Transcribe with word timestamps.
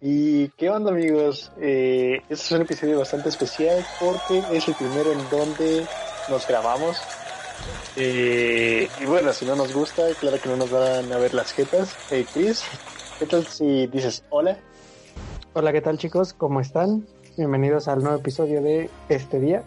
Y 0.00 0.48
qué 0.50 0.70
onda 0.70 0.92
amigos, 0.92 1.50
eh, 1.60 2.20
este 2.28 2.34
es 2.34 2.52
un 2.52 2.62
episodio 2.62 3.00
bastante 3.00 3.30
especial 3.30 3.84
porque 3.98 4.44
es 4.52 4.68
el 4.68 4.74
primero 4.74 5.12
en 5.12 5.28
donde 5.28 5.86
nos 6.28 6.46
grabamos. 6.46 6.96
Eh, 7.96 8.88
y 9.00 9.04
bueno, 9.06 9.32
si 9.32 9.44
no 9.44 9.56
nos 9.56 9.74
gusta, 9.74 10.04
claro 10.20 10.40
que 10.40 10.48
no 10.48 10.56
nos 10.56 10.70
van 10.70 11.12
a 11.12 11.18
ver 11.18 11.34
las 11.34 11.52
jetas. 11.52 11.96
Eh, 12.12 12.24
Chris, 12.32 12.62
¿qué 13.18 13.26
tal 13.26 13.44
si 13.44 13.88
dices 13.88 14.22
hola? 14.30 14.56
Hola, 15.54 15.72
¿qué 15.72 15.80
tal 15.80 15.98
chicos? 15.98 16.32
¿Cómo 16.32 16.60
están? 16.60 17.04
Bienvenidos 17.36 17.88
al 17.88 18.00
nuevo 18.00 18.18
episodio 18.18 18.62
de 18.62 18.90
este 19.08 19.40
día. 19.40 19.64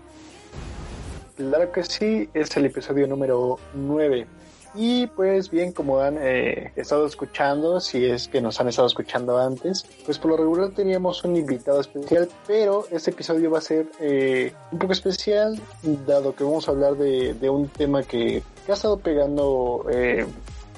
Claro 1.36 1.74
que 1.74 1.84
sí, 1.84 2.30
es 2.34 2.56
el 2.56 2.68
episodio 2.68 3.06
número 3.06 3.60
9. 3.74 4.28
Y 4.74 5.08
pues 5.08 5.50
bien, 5.50 5.74
como 5.74 6.00
han 6.00 6.18
eh, 6.20 6.72
estado 6.78 7.06
escuchando, 7.06 7.82
si 7.82 8.06
es 8.06 8.30
que 8.30 8.40
nos 8.40 8.60
han 8.62 8.70
estado 8.70 8.88
escuchando 8.88 9.38
antes, 9.38 9.86
pues 10.06 10.18
por 10.18 10.32
lo 10.32 10.38
regular 10.38 10.70
teníamos 10.70 11.24
un 11.26 11.36
invitado 11.36 11.82
especial, 11.82 12.30
pero 12.48 12.86
este 12.90 13.12
episodio 13.12 13.52
va 13.52 13.58
a 13.58 13.62
ser 13.62 13.88
eh, 14.00 14.54
un 14.72 14.80
poco 14.80 14.94
especial, 14.94 15.60
dado 16.08 16.34
que 16.34 16.46
vamos 16.46 16.68
a 16.68 16.72
hablar 16.72 16.96
de, 16.96 17.34
de 17.34 17.50
un 17.50 17.68
tema 17.68 18.04
que, 18.04 18.44
que, 18.66 18.72
ha 18.72 18.76
estado 18.76 18.98
pegando 18.98 19.86
eh, 19.92 20.26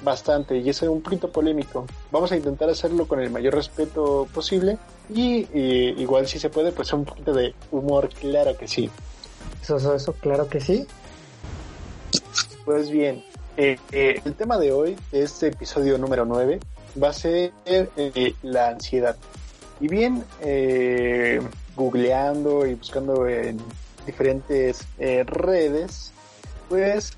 bastante 0.02 0.58
y 0.58 0.68
es 0.68 0.82
un 0.82 1.00
poquito 1.00 1.30
polémico. 1.30 1.86
Vamos 2.10 2.32
a 2.32 2.36
intentar 2.36 2.68
hacerlo 2.68 3.06
con 3.06 3.20
el 3.20 3.30
mayor 3.30 3.54
respeto 3.54 4.26
posible 4.34 4.76
y, 5.08 5.46
igual 6.00 6.26
si 6.26 6.40
se 6.40 6.50
puede, 6.50 6.72
pues 6.72 6.92
un 6.92 7.04
poquito 7.04 7.32
de 7.32 7.54
humor, 7.70 8.08
claro 8.08 8.56
que 8.56 8.66
sí. 8.66 8.90
Eso, 9.62 9.76
eso, 9.76 9.94
eso, 9.94 10.12
claro 10.14 10.48
que 10.48 10.60
sí. 10.60 10.86
Pues 12.64 12.90
bien, 12.90 13.22
eh, 13.56 13.78
eh, 13.92 14.20
el 14.24 14.34
tema 14.34 14.58
de 14.58 14.72
hoy, 14.72 14.96
este 15.12 15.48
episodio 15.48 15.96
número 15.96 16.24
9, 16.24 16.58
va 17.00 17.10
a 17.10 17.12
ser 17.12 17.52
eh, 17.66 18.34
la 18.42 18.68
ansiedad. 18.70 19.16
Y 19.80 19.88
bien, 19.88 20.24
eh, 20.40 21.40
googleando 21.76 22.66
y 22.66 22.74
buscando 22.74 23.28
en 23.28 23.58
diferentes 24.06 24.86
redes, 24.98 26.12
pues, 26.68 27.16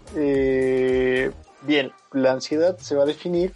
bien, 1.63 1.93
la 2.13 2.33
ansiedad 2.33 2.77
se 2.79 2.95
va 2.95 3.05
a 3.05 3.07
definir 3.07 3.53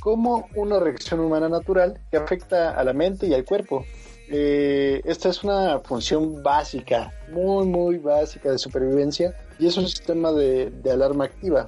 como 0.00 0.48
una 0.54 0.78
reacción 0.78 1.20
humana 1.20 1.48
natural 1.48 2.00
que 2.10 2.16
afecta 2.16 2.70
a 2.70 2.84
la 2.84 2.92
mente 2.92 3.26
y 3.26 3.34
al 3.34 3.44
cuerpo. 3.44 3.84
esta 4.28 5.28
es 5.28 5.44
una 5.44 5.80
función 5.80 6.42
básica, 6.42 7.12
muy, 7.30 7.66
muy 7.66 7.98
básica 7.98 8.50
de 8.50 8.58
supervivencia 8.58 9.34
y 9.58 9.66
es 9.66 9.76
un 9.76 9.88
sistema 9.88 10.32
de 10.32 10.90
alarma 10.90 11.24
activa. 11.24 11.66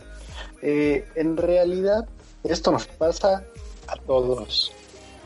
Eh, 0.63 1.07
en 1.15 1.37
realidad, 1.37 2.07
esto 2.45 2.73
nos 2.73 2.87
pasa 2.87 3.45
a 3.87 3.97
todos. 3.97 4.73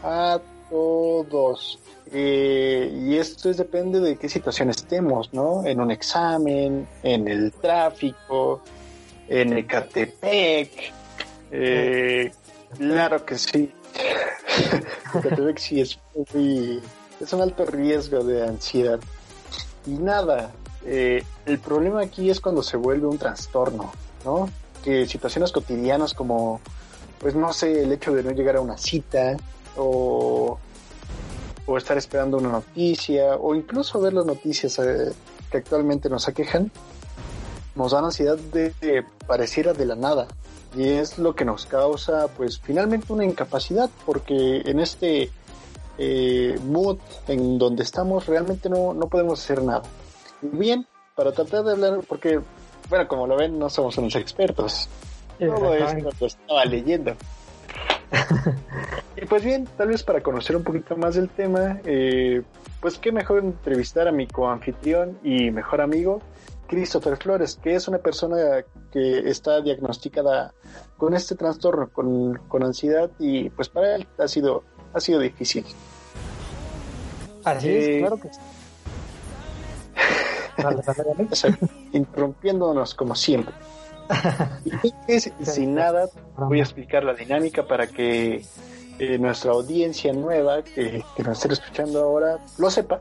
A 0.02 0.40
todos. 0.70 1.78
Eh, 2.10 2.92
y 2.94 3.16
esto 3.16 3.50
es, 3.50 3.56
depende 3.56 4.00
de 4.00 4.16
qué 4.16 4.28
situación 4.28 4.70
estemos, 4.70 5.32
¿no? 5.32 5.64
En 5.64 5.80
un 5.80 5.90
examen, 5.90 6.86
en 7.02 7.28
el 7.28 7.52
tráfico, 7.52 8.62
en 9.28 9.56
Ecatepec. 9.58 10.92
Eh, 11.50 12.32
claro 12.76 13.24
que 13.24 13.38
sí. 13.38 13.72
Ecatepec 15.14 15.58
sí 15.58 15.80
es 15.80 15.98
muy, 16.34 16.82
es 17.20 17.32
un 17.32 17.40
alto 17.40 17.64
riesgo 17.64 18.22
de 18.24 18.44
ansiedad. 18.44 19.00
Y 19.86 19.92
nada, 19.92 20.52
eh, 20.84 21.24
el 21.46 21.58
problema 21.58 22.02
aquí 22.02 22.30
es 22.30 22.40
cuando 22.40 22.62
se 22.62 22.76
vuelve 22.76 23.06
un 23.06 23.18
trastorno, 23.18 23.92
¿no? 24.24 24.48
Que 24.82 25.06
situaciones 25.06 25.52
cotidianas 25.52 26.14
como, 26.14 26.60
pues 27.20 27.34
no 27.34 27.52
sé, 27.52 27.82
el 27.82 27.92
hecho 27.92 28.12
de 28.12 28.22
no 28.22 28.30
llegar 28.30 28.56
a 28.56 28.60
una 28.60 28.76
cita 28.76 29.36
o, 29.76 30.58
o 31.66 31.78
estar 31.78 31.96
esperando 31.96 32.38
una 32.38 32.50
noticia 32.50 33.36
o 33.36 33.54
incluso 33.54 34.00
ver 34.00 34.12
las 34.12 34.26
noticias 34.26 34.78
eh, 34.78 35.12
que 35.50 35.58
actualmente 35.58 36.08
nos 36.08 36.28
aquejan, 36.28 36.70
nos 37.74 37.92
dan 37.92 38.04
ansiedad 38.04 38.36
de, 38.36 38.74
de 38.80 39.04
pareciera 39.26 39.72
de 39.72 39.86
la 39.86 39.94
nada 39.94 40.26
y 40.76 40.88
es 40.88 41.18
lo 41.18 41.34
que 41.34 41.44
nos 41.44 41.66
causa 41.66 42.28
pues 42.28 42.58
finalmente 42.58 43.12
una 43.12 43.24
incapacidad 43.24 43.90
porque 44.06 44.62
en 44.64 44.80
este 44.80 45.30
eh, 45.98 46.58
mood 46.64 46.98
en 47.28 47.58
donde 47.58 47.82
estamos 47.82 48.26
realmente 48.26 48.68
no, 48.68 48.94
no 48.94 49.08
podemos 49.08 49.42
hacer 49.42 49.62
nada. 49.62 49.82
Bien, 50.40 50.86
para 51.14 51.32
tratar 51.32 51.64
de 51.64 51.72
hablar, 51.72 52.00
porque 52.08 52.40
bueno, 52.92 53.08
como 53.08 53.26
lo 53.26 53.38
ven, 53.38 53.58
no 53.58 53.70
somos 53.70 53.96
unos 53.96 54.14
expertos. 54.16 54.86
Todo 55.38 55.72
esto 55.72 56.10
lo 56.20 56.26
estaba 56.26 56.62
leyendo. 56.66 57.14
y 59.16 59.24
pues 59.24 59.42
bien, 59.42 59.66
tal 59.78 59.88
vez 59.88 60.02
para 60.02 60.22
conocer 60.22 60.56
un 60.56 60.62
poquito 60.62 60.94
más 60.98 61.14
del 61.14 61.30
tema, 61.30 61.80
eh, 61.86 62.42
pues 62.82 62.98
qué 62.98 63.10
mejor 63.10 63.38
entrevistar 63.38 64.08
a 64.08 64.12
mi 64.12 64.26
coanfitrión 64.26 65.18
y 65.24 65.50
mejor 65.50 65.80
amigo, 65.80 66.20
Christopher 66.66 67.16
Flores, 67.16 67.58
que 67.62 67.76
es 67.76 67.88
una 67.88 67.96
persona 67.96 68.62
que 68.92 69.20
está 69.20 69.62
diagnosticada 69.62 70.52
con 70.98 71.14
este 71.14 71.34
trastorno, 71.34 71.88
con, 71.88 72.42
con 72.46 72.62
ansiedad, 72.62 73.10
y 73.18 73.48
pues 73.48 73.70
para 73.70 73.94
él 73.94 74.06
ha 74.18 74.28
sido, 74.28 74.64
ha 74.92 75.00
sido 75.00 75.18
difícil. 75.18 75.64
Así 77.42 77.70
es, 77.70 77.88
eh, 77.88 77.98
claro 78.00 78.20
que 78.20 78.28
sí. 78.28 78.40
Interrumpiéndonos 81.92 82.94
como 82.94 83.14
siempre. 83.14 83.54
Y 85.08 85.20
sin 85.20 85.74
nada, 85.74 86.08
voy 86.36 86.60
a 86.60 86.62
explicar 86.62 87.04
la 87.04 87.14
dinámica 87.14 87.66
para 87.66 87.86
que 87.86 88.44
eh, 88.98 89.18
nuestra 89.18 89.52
audiencia 89.52 90.12
nueva 90.12 90.62
que, 90.62 91.04
que, 91.16 91.22
nos 91.22 91.38
esté 91.38 91.54
escuchando 91.54 92.02
ahora 92.02 92.38
lo 92.58 92.70
sepa. 92.70 93.00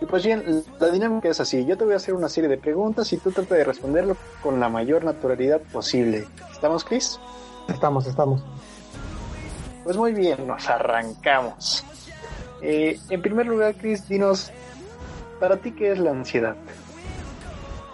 Y 0.00 0.06
pues 0.06 0.24
bien, 0.24 0.64
la 0.80 0.88
dinámica 0.88 1.28
es 1.28 1.40
así. 1.40 1.64
Yo 1.64 1.78
te 1.78 1.84
voy 1.84 1.94
a 1.94 1.96
hacer 1.96 2.14
una 2.14 2.28
serie 2.28 2.50
de 2.50 2.58
preguntas 2.58 3.12
y 3.12 3.18
tú 3.18 3.30
trata 3.30 3.54
de 3.54 3.64
responderlo 3.64 4.16
con 4.42 4.58
la 4.58 4.68
mayor 4.68 5.04
naturalidad 5.04 5.60
posible. 5.60 6.26
¿Estamos, 6.52 6.84
Chris? 6.84 7.20
Estamos, 7.68 8.06
estamos. 8.06 8.42
Pues 9.84 9.96
muy 9.96 10.12
bien, 10.12 10.46
nos 10.46 10.68
arrancamos. 10.68 11.84
Eh, 12.62 12.98
en 13.10 13.22
primer 13.22 13.46
lugar, 13.46 13.74
Chris, 13.74 14.08
dinos 14.08 14.52
¿Para 15.42 15.56
ti 15.56 15.72
qué 15.72 15.90
es 15.90 15.98
la 15.98 16.12
ansiedad? 16.12 16.54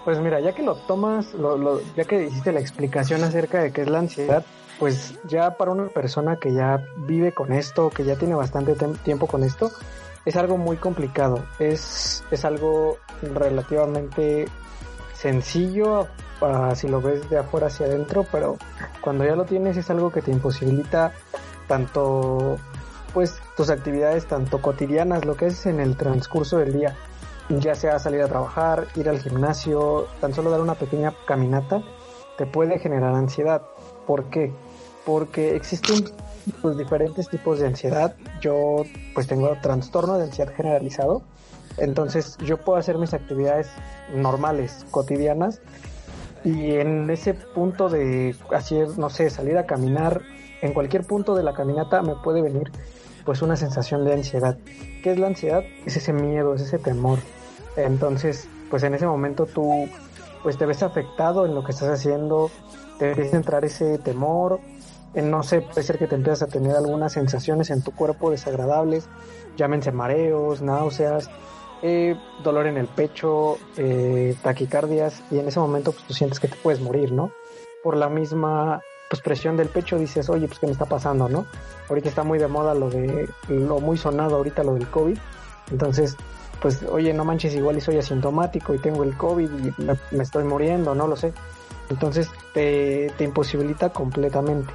Pues 0.04 0.20
mira, 0.20 0.38
ya 0.38 0.54
que 0.54 0.62
lo 0.62 0.74
tomas, 0.74 1.32
lo, 1.32 1.56
lo, 1.56 1.80
ya 1.96 2.04
que 2.04 2.24
hiciste 2.24 2.52
la 2.52 2.60
explicación 2.60 3.24
acerca 3.24 3.62
de 3.62 3.72
qué 3.72 3.80
es 3.80 3.88
la 3.88 4.00
ansiedad, 4.00 4.44
pues 4.78 5.18
ya 5.24 5.56
para 5.56 5.70
una 5.70 5.86
persona 5.86 6.36
que 6.36 6.52
ya 6.52 6.84
vive 7.06 7.32
con 7.32 7.54
esto, 7.54 7.88
que 7.88 8.04
ya 8.04 8.16
tiene 8.16 8.34
bastante 8.34 8.76
tiempo 9.02 9.26
con 9.26 9.44
esto, 9.44 9.70
es 10.26 10.36
algo 10.36 10.58
muy 10.58 10.76
complicado. 10.76 11.42
Es, 11.58 12.22
es 12.30 12.44
algo 12.44 12.98
relativamente 13.22 14.46
sencillo 15.14 16.06
si 16.74 16.86
lo 16.86 17.00
ves 17.00 17.30
de 17.30 17.38
afuera 17.38 17.68
hacia 17.68 17.86
adentro, 17.86 18.26
pero 18.30 18.58
cuando 19.00 19.24
ya 19.24 19.36
lo 19.36 19.46
tienes 19.46 19.78
es 19.78 19.88
algo 19.88 20.12
que 20.12 20.20
te 20.20 20.30
imposibilita 20.30 21.14
tanto 21.66 22.58
pues 23.14 23.40
tus 23.56 23.70
actividades 23.70 24.26
tanto 24.26 24.60
cotidianas, 24.60 25.24
lo 25.24 25.34
que 25.34 25.46
es 25.46 25.64
en 25.64 25.80
el 25.80 25.96
transcurso 25.96 26.58
del 26.58 26.74
día 26.74 26.94
ya 27.48 27.74
sea 27.74 27.98
salir 27.98 28.20
a 28.22 28.28
trabajar, 28.28 28.86
ir 28.94 29.08
al 29.08 29.20
gimnasio, 29.20 30.06
tan 30.20 30.34
solo 30.34 30.50
dar 30.50 30.60
una 30.60 30.74
pequeña 30.74 31.14
caminata, 31.26 31.82
te 32.36 32.46
puede 32.46 32.78
generar 32.78 33.14
ansiedad. 33.14 33.62
¿Por 34.06 34.24
qué? 34.24 34.52
Porque 35.04 35.56
existen 35.56 36.04
pues, 36.60 36.76
diferentes 36.76 37.28
tipos 37.28 37.58
de 37.58 37.66
ansiedad. 37.66 38.14
Yo 38.40 38.84
pues 39.14 39.26
tengo 39.26 39.50
trastorno 39.62 40.18
de 40.18 40.24
ansiedad 40.24 40.52
generalizado. 40.54 41.22
Entonces 41.78 42.36
yo 42.38 42.58
puedo 42.58 42.78
hacer 42.78 42.98
mis 42.98 43.14
actividades 43.14 43.68
normales, 44.14 44.84
cotidianas, 44.90 45.60
y 46.44 46.74
en 46.74 47.08
ese 47.10 47.34
punto 47.34 47.88
de 47.88 48.34
hacer, 48.54 48.98
no 48.98 49.10
sé, 49.10 49.30
salir 49.30 49.58
a 49.58 49.66
caminar, 49.66 50.22
en 50.60 50.72
cualquier 50.72 51.04
punto 51.04 51.34
de 51.34 51.42
la 51.42 51.52
caminata 51.52 52.02
me 52.02 52.16
puede 52.16 52.42
venir 52.42 52.70
pues 53.24 53.42
una 53.42 53.56
sensación 53.56 54.04
de 54.04 54.14
ansiedad. 54.14 54.56
¿Qué 55.02 55.12
es 55.12 55.18
la 55.18 55.26
ansiedad? 55.26 55.62
Es 55.84 55.96
ese 55.96 56.12
miedo, 56.12 56.54
es 56.54 56.62
ese 56.62 56.78
temor. 56.78 57.18
Entonces, 57.84 58.48
pues 58.70 58.82
en 58.82 58.94
ese 58.94 59.06
momento 59.06 59.46
tú 59.46 59.88
pues 60.42 60.56
te 60.56 60.66
ves 60.66 60.82
afectado 60.82 61.46
en 61.46 61.54
lo 61.54 61.64
que 61.64 61.72
estás 61.72 61.88
haciendo, 61.88 62.50
te 62.98 63.10
empieza 63.10 63.36
a 63.36 63.38
entrar 63.38 63.64
ese 63.64 63.98
temor 63.98 64.60
eh, 65.14 65.22
no 65.22 65.42
sé, 65.42 65.62
puede 65.62 65.82
ser 65.82 65.98
que 65.98 66.06
te 66.06 66.14
empiezas 66.14 66.42
a 66.42 66.46
tener 66.46 66.76
algunas 66.76 67.12
sensaciones 67.12 67.70
en 67.70 67.82
tu 67.82 67.92
cuerpo 67.92 68.30
desagradables, 68.30 69.08
llámense 69.56 69.90
mareos, 69.90 70.60
náuseas, 70.60 71.30
eh, 71.82 72.14
dolor 72.44 72.66
en 72.66 72.76
el 72.76 72.86
pecho, 72.86 73.56
eh, 73.76 74.36
taquicardias, 74.42 75.22
y 75.30 75.38
en 75.38 75.48
ese 75.48 75.60
momento 75.60 75.92
pues 75.92 76.04
tú 76.04 76.14
sientes 76.14 76.40
que 76.40 76.48
te 76.48 76.56
puedes 76.56 76.80
morir, 76.80 77.12
¿no? 77.12 77.32
Por 77.82 77.96
la 77.96 78.08
misma 78.08 78.82
pues 79.08 79.22
presión 79.22 79.56
del 79.56 79.68
pecho 79.68 79.98
dices, 79.98 80.28
oye, 80.28 80.46
pues 80.46 80.58
qué 80.58 80.66
me 80.66 80.72
está 80.72 80.84
pasando, 80.84 81.30
¿no? 81.30 81.46
Ahorita 81.88 82.10
está 82.10 82.22
muy 82.22 82.38
de 82.38 82.46
moda 82.46 82.74
lo 82.74 82.90
de, 82.90 83.28
lo 83.48 83.80
muy 83.80 83.96
sonado 83.96 84.36
ahorita 84.36 84.62
lo 84.62 84.74
del 84.74 84.88
COVID, 84.88 85.16
entonces, 85.70 86.16
pues, 86.60 86.82
oye, 86.84 87.12
no 87.14 87.24
manches, 87.24 87.54
igual 87.54 87.78
y 87.78 87.80
soy 87.80 87.98
asintomático 87.98 88.74
y 88.74 88.78
tengo 88.78 89.04
el 89.04 89.16
COVID 89.16 89.48
y 89.50 89.82
me, 89.82 90.22
estoy 90.22 90.44
muriendo, 90.44 90.94
no 90.94 91.06
lo 91.06 91.16
sé. 91.16 91.32
Entonces, 91.90 92.28
te, 92.52 93.12
te 93.16 93.24
imposibilita 93.24 93.90
completamente 93.90 94.72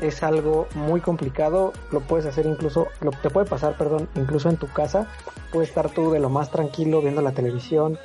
es 0.00 0.22
algo 0.22 0.66
muy 0.74 1.00
complicado, 1.00 1.72
lo 1.90 2.00
puedes 2.00 2.26
hacer 2.26 2.46
incluso, 2.46 2.88
lo 3.00 3.10
te 3.10 3.28
puede 3.30 3.46
pasar, 3.46 3.76
perdón, 3.76 4.08
incluso 4.14 4.48
en 4.48 4.56
tu 4.56 4.66
casa, 4.66 5.06
puedes 5.52 5.68
estar 5.68 5.90
tú 5.90 6.10
de 6.10 6.20
lo 6.20 6.30
más 6.30 6.50
tranquilo 6.50 7.02
viendo 7.02 7.20
la 7.20 7.32
televisión, 7.32 7.98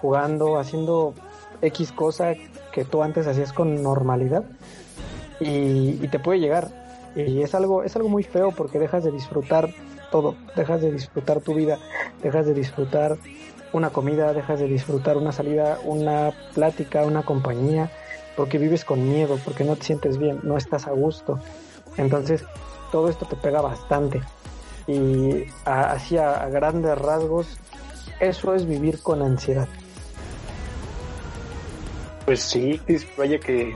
jugando, 0.00 0.58
haciendo 0.58 1.14
X 1.60 1.92
cosa 1.92 2.34
que 2.72 2.84
tú 2.84 3.02
antes 3.02 3.26
hacías 3.26 3.52
con 3.52 3.82
normalidad 3.82 4.44
y, 5.40 6.06
te 6.08 6.18
puede 6.18 6.38
llegar 6.38 6.68
y 7.16 7.42
es 7.42 7.54
algo 7.54 7.82
es 7.82 7.96
algo 7.96 8.08
muy 8.08 8.22
feo 8.22 8.52
porque 8.52 8.78
dejas 8.78 9.02
de 9.04 9.10
disfrutar 9.10 9.70
todo, 10.10 10.36
dejas 10.56 10.82
de 10.82 10.92
disfrutar 10.92 11.40
tu 11.40 11.54
vida, 11.54 11.78
dejas 12.22 12.46
de 12.46 12.54
disfrutar 12.54 13.16
una 13.72 13.90
comida, 13.90 14.32
dejas 14.32 14.60
de 14.60 14.66
disfrutar 14.66 15.16
una 15.16 15.32
salida, 15.32 15.78
una 15.84 16.32
plática, 16.54 17.02
una 17.04 17.22
compañía, 17.22 17.90
porque 18.36 18.58
vives 18.58 18.84
con 18.84 19.08
miedo, 19.08 19.38
porque 19.44 19.64
no 19.64 19.76
te 19.76 19.84
sientes 19.84 20.18
bien, 20.18 20.40
no 20.42 20.56
estás 20.56 20.86
a 20.86 20.90
gusto. 20.90 21.38
Entonces, 21.96 22.44
todo 22.90 23.08
esto 23.08 23.26
te 23.26 23.36
pega 23.36 23.60
bastante. 23.60 24.20
Y 24.86 25.44
así 25.64 26.16
a, 26.16 26.48
grandes 26.48 26.98
rasgos, 26.98 27.58
eso 28.18 28.54
es 28.54 28.66
vivir 28.66 29.00
con 29.02 29.22
ansiedad. 29.22 29.68
Pues 32.24 32.42
sí, 32.42 32.80
vaya 33.16 33.38
que, 33.38 33.74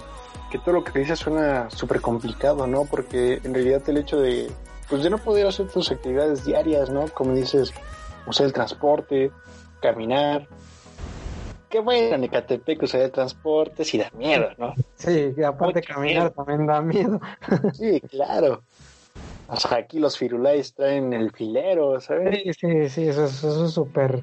que 0.50 0.58
todo 0.58 0.74
lo 0.76 0.84
que 0.84 0.98
dices 0.98 1.18
suena 1.18 1.68
súper 1.70 2.00
complicado, 2.00 2.66
¿no? 2.66 2.84
Porque 2.84 3.40
en 3.42 3.54
realidad 3.54 3.82
el 3.88 3.98
hecho 3.98 4.18
de, 4.18 4.50
pues 4.88 5.02
de 5.02 5.10
no 5.10 5.18
poder 5.18 5.46
hacer 5.46 5.68
tus 5.68 5.90
actividades 5.90 6.44
diarias, 6.44 6.90
¿no? 6.90 7.08
Como 7.08 7.34
dices, 7.34 7.72
usar 8.26 8.46
el 8.46 8.52
transporte, 8.52 9.30
caminar, 9.80 10.46
qué 11.74 11.80
bueno, 11.80 12.14
en 12.14 12.22
Ecatepec 12.22 12.82
usar 12.84 13.00
el 13.00 13.10
transporte 13.10 13.84
sí 13.84 13.98
da 13.98 14.08
miedo, 14.16 14.48
¿no? 14.58 14.74
Sí, 14.94 15.34
y 15.36 15.42
aparte 15.42 15.82
caminar 15.82 16.30
también 16.30 16.66
da 16.66 16.80
miedo. 16.80 17.20
sí, 17.72 18.00
claro. 18.00 18.62
O 19.48 19.56
sea, 19.56 19.78
aquí 19.78 19.98
los 19.98 20.16
firulais 20.16 20.72
traen 20.72 21.12
el 21.12 21.32
filero, 21.32 22.00
¿sabes? 22.00 22.42
Sí, 22.44 22.52
sí, 22.54 22.88
sí, 22.88 23.08
eso, 23.08 23.24
eso 23.24 23.66
es 23.66 23.72
súper, 23.72 24.20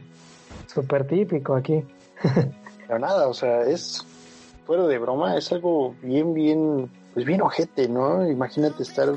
súper 0.65 1.05
típico 1.05 1.53
aquí. 1.53 1.83
Pero 2.87 2.99
nada, 2.99 3.27
o 3.27 3.33
sea, 3.33 3.63
es, 3.63 4.05
fuera 4.65 4.87
de 4.87 4.97
broma, 4.97 5.35
es 5.35 5.51
algo 5.51 5.93
bien, 6.01 6.33
bien, 6.33 6.89
pues 7.13 7.25
bien 7.25 7.41
ojete, 7.41 7.89
¿no? 7.89 8.25
Imagínate 8.29 8.81
estar 8.81 9.09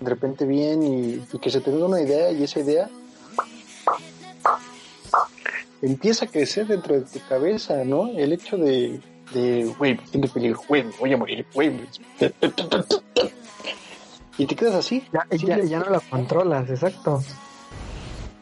de 0.00 0.10
repente 0.10 0.44
bien 0.44 0.82
y, 0.82 1.26
y 1.32 1.38
que 1.38 1.50
se 1.50 1.60
te 1.60 1.70
dé 1.70 1.82
una 1.82 2.00
idea 2.00 2.30
y 2.32 2.44
esa 2.44 2.60
idea 2.60 2.88
empieza 5.82 6.24
a 6.24 6.28
crecer 6.28 6.66
dentro 6.66 6.94
de 6.94 7.02
tu 7.02 7.20
cabeza, 7.28 7.84
¿no? 7.84 8.08
El 8.08 8.32
hecho 8.32 8.56
de, 8.56 9.00
de 9.32 9.64
güey, 9.78 9.96
tiene 9.96 10.28
peligro, 10.28 10.60
güey, 10.68 10.84
voy 10.98 11.12
a 11.12 11.16
morir, 11.16 11.46
güey. 11.54 11.80
Y 14.38 14.46
te 14.46 14.54
quedas 14.54 14.74
así. 14.74 15.02
Ya, 15.12 15.26
ya, 15.36 15.64
ya, 15.64 15.78
no 15.78 15.90
lo 15.90 16.00
controlas, 16.10 16.68
exacto. 16.68 17.22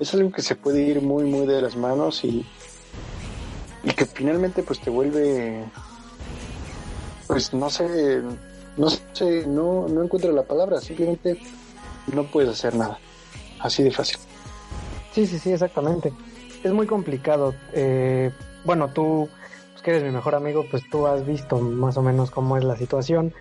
Es 0.00 0.12
algo 0.14 0.32
que 0.32 0.42
se 0.42 0.56
puede 0.56 0.82
ir 0.82 1.00
muy, 1.00 1.24
muy 1.24 1.46
de 1.46 1.62
las 1.62 1.76
manos 1.76 2.24
y, 2.24 2.44
y 3.84 3.90
que 3.92 4.06
finalmente 4.06 4.62
pues 4.62 4.80
te 4.80 4.90
vuelve, 4.90 5.64
pues 7.28 7.54
no 7.54 7.70
sé, 7.70 8.22
no 8.76 8.88
sé, 8.90 9.46
no, 9.46 9.86
no 9.88 10.02
encuentro 10.02 10.32
la 10.32 10.42
palabra, 10.42 10.80
simplemente 10.80 11.38
no 12.12 12.24
puedes 12.24 12.50
hacer 12.50 12.74
nada. 12.74 12.98
Así 13.60 13.82
de 13.82 13.90
fácil. 13.90 14.18
Sí, 15.12 15.26
sí, 15.26 15.38
sí, 15.38 15.52
exactamente 15.52 16.12
es 16.64 16.72
muy 16.72 16.86
complicado. 16.86 17.54
Eh, 17.72 18.32
bueno, 18.64 18.88
tú, 18.88 19.28
pues, 19.72 19.82
que 19.82 19.90
eres 19.90 20.02
mi 20.02 20.10
mejor 20.10 20.34
amigo, 20.34 20.64
pues 20.70 20.82
tú 20.90 21.06
has 21.06 21.24
visto 21.24 21.58
más 21.58 21.96
o 21.96 22.02
menos 22.02 22.30
cómo 22.30 22.56
es 22.56 22.64
la 22.64 22.76
situación. 22.76 23.32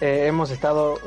Eh, 0.00 0.24
hemos 0.26 0.50
estado 0.50 0.98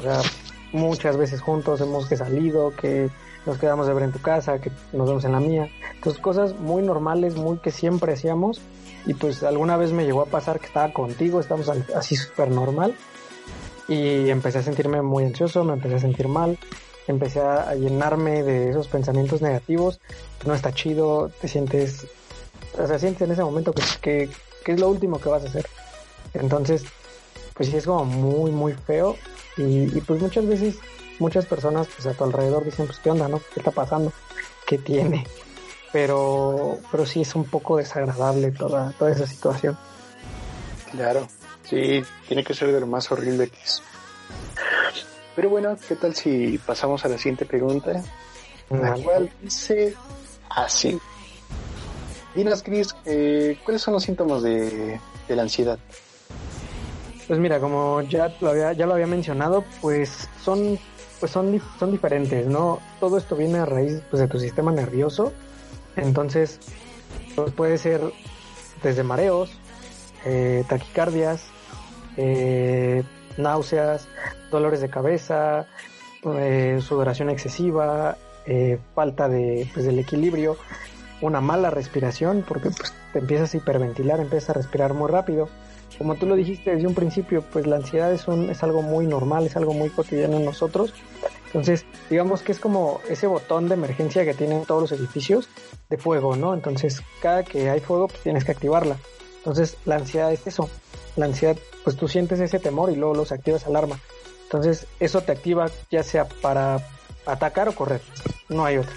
muchas 0.71 1.17
veces 1.17 1.41
juntos, 1.41 1.81
hemos 1.81 2.07
que 2.07 2.15
salido, 2.15 2.71
que 2.75 3.09
nos 3.45 3.57
quedamos 3.57 3.87
de 3.87 3.93
ver 3.93 4.03
en 4.03 4.11
tu 4.11 4.21
casa, 4.21 4.59
que 4.59 4.71
nos 4.93 5.07
vemos 5.07 5.25
en 5.25 5.33
la 5.33 5.39
mía. 5.39 5.67
Entonces, 5.95 6.21
cosas 6.21 6.57
muy 6.59 6.83
normales, 6.83 7.35
muy 7.35 7.57
que 7.57 7.71
siempre 7.71 8.13
hacíamos. 8.13 8.61
Y 9.07 9.13
pues 9.13 9.43
alguna 9.43 9.77
vez 9.77 9.91
me 9.91 10.05
llegó 10.05 10.21
a 10.21 10.25
pasar 10.25 10.59
que 10.59 10.65
estaba 10.65 10.91
contigo, 10.91 11.39
estamos 11.39 11.69
así 11.95 12.15
súper 12.15 12.49
normal. 12.49 12.95
Y 13.87 14.29
empecé 14.29 14.59
a 14.59 14.63
sentirme 14.63 15.01
muy 15.01 15.25
ansioso, 15.25 15.63
me 15.63 15.73
empecé 15.73 15.95
a 15.95 15.99
sentir 15.99 16.27
mal 16.27 16.57
empecé 17.07 17.41
a, 17.41 17.75
llenarme 17.75 18.43
de 18.43 18.69
esos 18.69 18.87
pensamientos 18.87 19.41
negativos, 19.41 19.99
no 20.45 20.53
está 20.53 20.73
chido, 20.73 21.31
te 21.41 21.47
sientes, 21.47 22.07
o 22.77 22.87
sea, 22.87 22.99
sientes 22.99 23.21
en 23.23 23.31
ese 23.31 23.43
momento 23.43 23.73
que, 23.73 24.29
que, 24.63 24.71
es 24.71 24.79
lo 24.79 24.89
último 24.89 25.19
que 25.19 25.29
vas 25.29 25.43
a 25.43 25.47
hacer. 25.47 25.65
Entonces, 26.33 26.83
pues 27.53 27.69
sí 27.69 27.77
es 27.77 27.85
como 27.85 28.05
muy, 28.05 28.51
muy 28.51 28.73
feo 28.73 29.15
y, 29.57 29.87
pues 30.01 30.21
muchas 30.21 30.45
veces, 30.47 30.75
muchas 31.19 31.45
personas 31.45 31.87
pues 31.87 32.07
a 32.07 32.13
tu 32.13 32.23
alrededor 32.23 32.65
dicen, 32.65 32.87
pues 32.87 32.99
qué 32.99 33.11
onda, 33.11 33.27
¿no? 33.27 33.39
¿Qué 33.53 33.59
está 33.59 33.71
pasando? 33.71 34.11
¿Qué 34.67 34.77
tiene? 34.77 35.25
Pero, 35.93 36.79
pero 36.91 37.05
sí 37.05 37.21
es 37.21 37.35
un 37.35 37.45
poco 37.45 37.77
desagradable 37.77 38.51
toda, 38.51 38.91
toda 38.99 39.11
esa 39.11 39.25
situación. 39.25 39.77
Claro, 40.91 41.25
sí, 41.67 42.03
tiene 42.27 42.43
que 42.43 42.53
ser 42.53 42.71
de 42.71 42.79
lo 42.79 42.87
más 42.87 43.11
horrible 43.11 43.49
que 43.49 43.57
es. 43.63 43.81
Pero 45.35 45.49
bueno, 45.49 45.77
¿qué 45.87 45.95
tal 45.95 46.15
si 46.15 46.57
pasamos 46.57 47.03
a 47.03 47.09
la 47.09 47.17
siguiente 47.17 47.45
pregunta? 47.45 48.01
La 48.69 48.93
cual 48.95 49.29
dice 49.41 49.95
así. 50.49 50.99
Dinos, 52.33 52.63
Chris, 52.63 52.95
eh, 53.05 53.57
¿cuáles 53.63 53.81
son 53.81 53.93
los 53.93 54.03
síntomas 54.03 54.43
de, 54.43 54.99
la 55.29 55.41
ansiedad? 55.41 55.79
Pues 57.27 57.39
mira, 57.39 57.59
como 57.59 58.01
ya 58.01 58.35
lo 58.39 58.49
había, 58.49 58.73
ya 58.73 58.85
lo 58.85 58.93
había 58.93 59.07
mencionado, 59.07 59.63
pues 59.81 60.29
son, 60.43 60.77
pues 61.19 61.31
son, 61.31 61.61
son 61.79 61.91
diferentes, 61.91 62.45
¿no? 62.45 62.79
Todo 62.99 63.17
esto 63.17 63.35
viene 63.35 63.59
a 63.59 63.65
raíz 63.65 64.01
pues, 64.09 64.21
de 64.21 64.27
tu 64.27 64.39
sistema 64.39 64.71
nervioso. 64.71 65.33
Entonces, 65.95 66.59
pues 67.35 67.51
puede 67.53 67.77
ser 67.77 68.01
desde 68.83 69.03
mareos, 69.03 69.51
eh, 70.25 70.63
taquicardias, 70.67 71.41
eh, 72.17 73.03
náuseas, 73.37 74.07
dolores 74.51 74.81
de 74.81 74.89
cabeza, 74.89 75.67
eh, 76.23 76.79
sudoración 76.81 77.29
excesiva, 77.29 78.17
eh, 78.45 78.79
falta 78.93 79.27
de, 79.27 79.69
pues, 79.73 79.85
del 79.85 79.99
equilibrio, 79.99 80.57
una 81.21 81.41
mala 81.41 81.69
respiración, 81.69 82.43
porque 82.47 82.69
pues, 82.69 82.93
te 83.13 83.19
empiezas 83.19 83.53
a 83.53 83.57
hiperventilar, 83.57 84.19
empiezas 84.19 84.51
a 84.51 84.53
respirar 84.53 84.93
muy 84.93 85.09
rápido. 85.09 85.49
Como 85.97 86.15
tú 86.15 86.25
lo 86.25 86.35
dijiste 86.35 86.75
desde 86.75 86.87
un 86.87 86.93
principio, 86.93 87.41
pues 87.41 87.65
la 87.65 87.77
ansiedad 87.77 88.11
es, 88.11 88.27
un, 88.27 88.49
es 88.49 88.63
algo 88.63 88.81
muy 88.81 89.07
normal, 89.07 89.45
es 89.45 89.55
algo 89.55 89.73
muy 89.73 89.89
cotidiano 89.89 90.37
en 90.37 90.45
nosotros. 90.45 90.93
Entonces, 91.47 91.85
digamos 92.09 92.41
que 92.41 92.51
es 92.51 92.59
como 92.59 92.99
ese 93.09 93.27
botón 93.27 93.69
de 93.69 93.75
emergencia 93.75 94.25
que 94.25 94.33
tienen 94.33 94.65
todos 94.65 94.81
los 94.81 94.99
edificios 94.99 95.47
de 95.89 95.97
fuego, 95.97 96.35
¿no? 96.35 96.53
Entonces, 96.53 97.01
cada 97.21 97.43
que 97.43 97.69
hay 97.69 97.79
fuego, 97.79 98.09
pues 98.09 98.21
tienes 98.23 98.43
que 98.43 98.51
activarla. 98.51 98.97
Entonces, 99.37 99.77
la 99.85 99.95
ansiedad 99.95 100.33
es 100.33 100.45
eso. 100.45 100.69
La 101.15 101.25
ansiedad, 101.25 101.57
pues 101.83 101.95
tú 101.95 102.07
sientes 102.07 102.39
ese 102.39 102.59
temor 102.59 102.91
y 102.91 102.95
luego 102.95 103.15
los 103.15 103.31
activas 103.31 103.65
alarma. 103.65 103.99
Entonces, 104.43 104.87
eso 104.99 105.21
te 105.21 105.31
activa 105.31 105.67
ya 105.89 106.03
sea 106.03 106.25
para 106.25 106.79
atacar 107.25 107.69
o 107.69 107.75
correr. 107.75 108.01
No 108.49 108.65
hay 108.65 108.77
otro. 108.77 108.93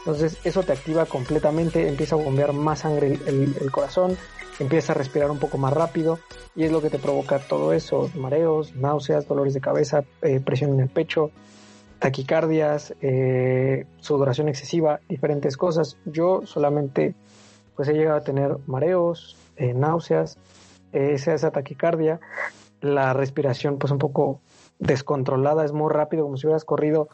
Entonces, 0.00 0.38
eso 0.44 0.62
te 0.62 0.72
activa 0.72 1.06
completamente, 1.06 1.86
empieza 1.86 2.14
a 2.14 2.18
bombear 2.18 2.52
más 2.52 2.80
sangre 2.80 3.18
el, 3.26 3.70
corazón, 3.70 4.16
empieza 4.58 4.92
a 4.92 4.94
respirar 4.94 5.30
un 5.30 5.38
poco 5.38 5.58
más 5.58 5.72
rápido 5.72 6.18
y 6.56 6.64
es 6.64 6.72
lo 6.72 6.80
que 6.80 6.88
te 6.88 6.98
provoca 6.98 7.38
todo 7.38 7.72
eso, 7.72 8.10
mareos, 8.14 8.74
náuseas, 8.74 9.28
dolores 9.28 9.54
de 9.54 9.60
cabeza, 9.60 10.04
eh, 10.22 10.40
presión 10.40 10.72
en 10.72 10.80
el 10.80 10.88
pecho, 10.88 11.30
taquicardias, 11.98 12.94
eh, 13.02 13.86
sudoración 14.00 14.48
excesiva, 14.48 15.00
diferentes 15.08 15.56
cosas. 15.56 15.98
Yo 16.06 16.42
solamente 16.46 17.14
pues 17.76 17.88
he 17.88 17.92
llegado 17.92 18.16
a 18.16 18.22
tener 18.22 18.56
mareos, 18.66 19.36
eh, 19.56 19.74
náuseas, 19.74 20.38
esa, 20.92 21.34
esa 21.34 21.50
taquicardia, 21.50 22.20
la 22.80 23.12
respiración 23.12 23.78
pues 23.78 23.92
un 23.92 23.98
poco 23.98 24.40
descontrolada, 24.78 25.64
es 25.64 25.72
muy 25.72 25.92
rápido, 25.92 26.24
como 26.24 26.36
si 26.36 26.46
hubieras 26.46 26.64
corrido 26.64 27.08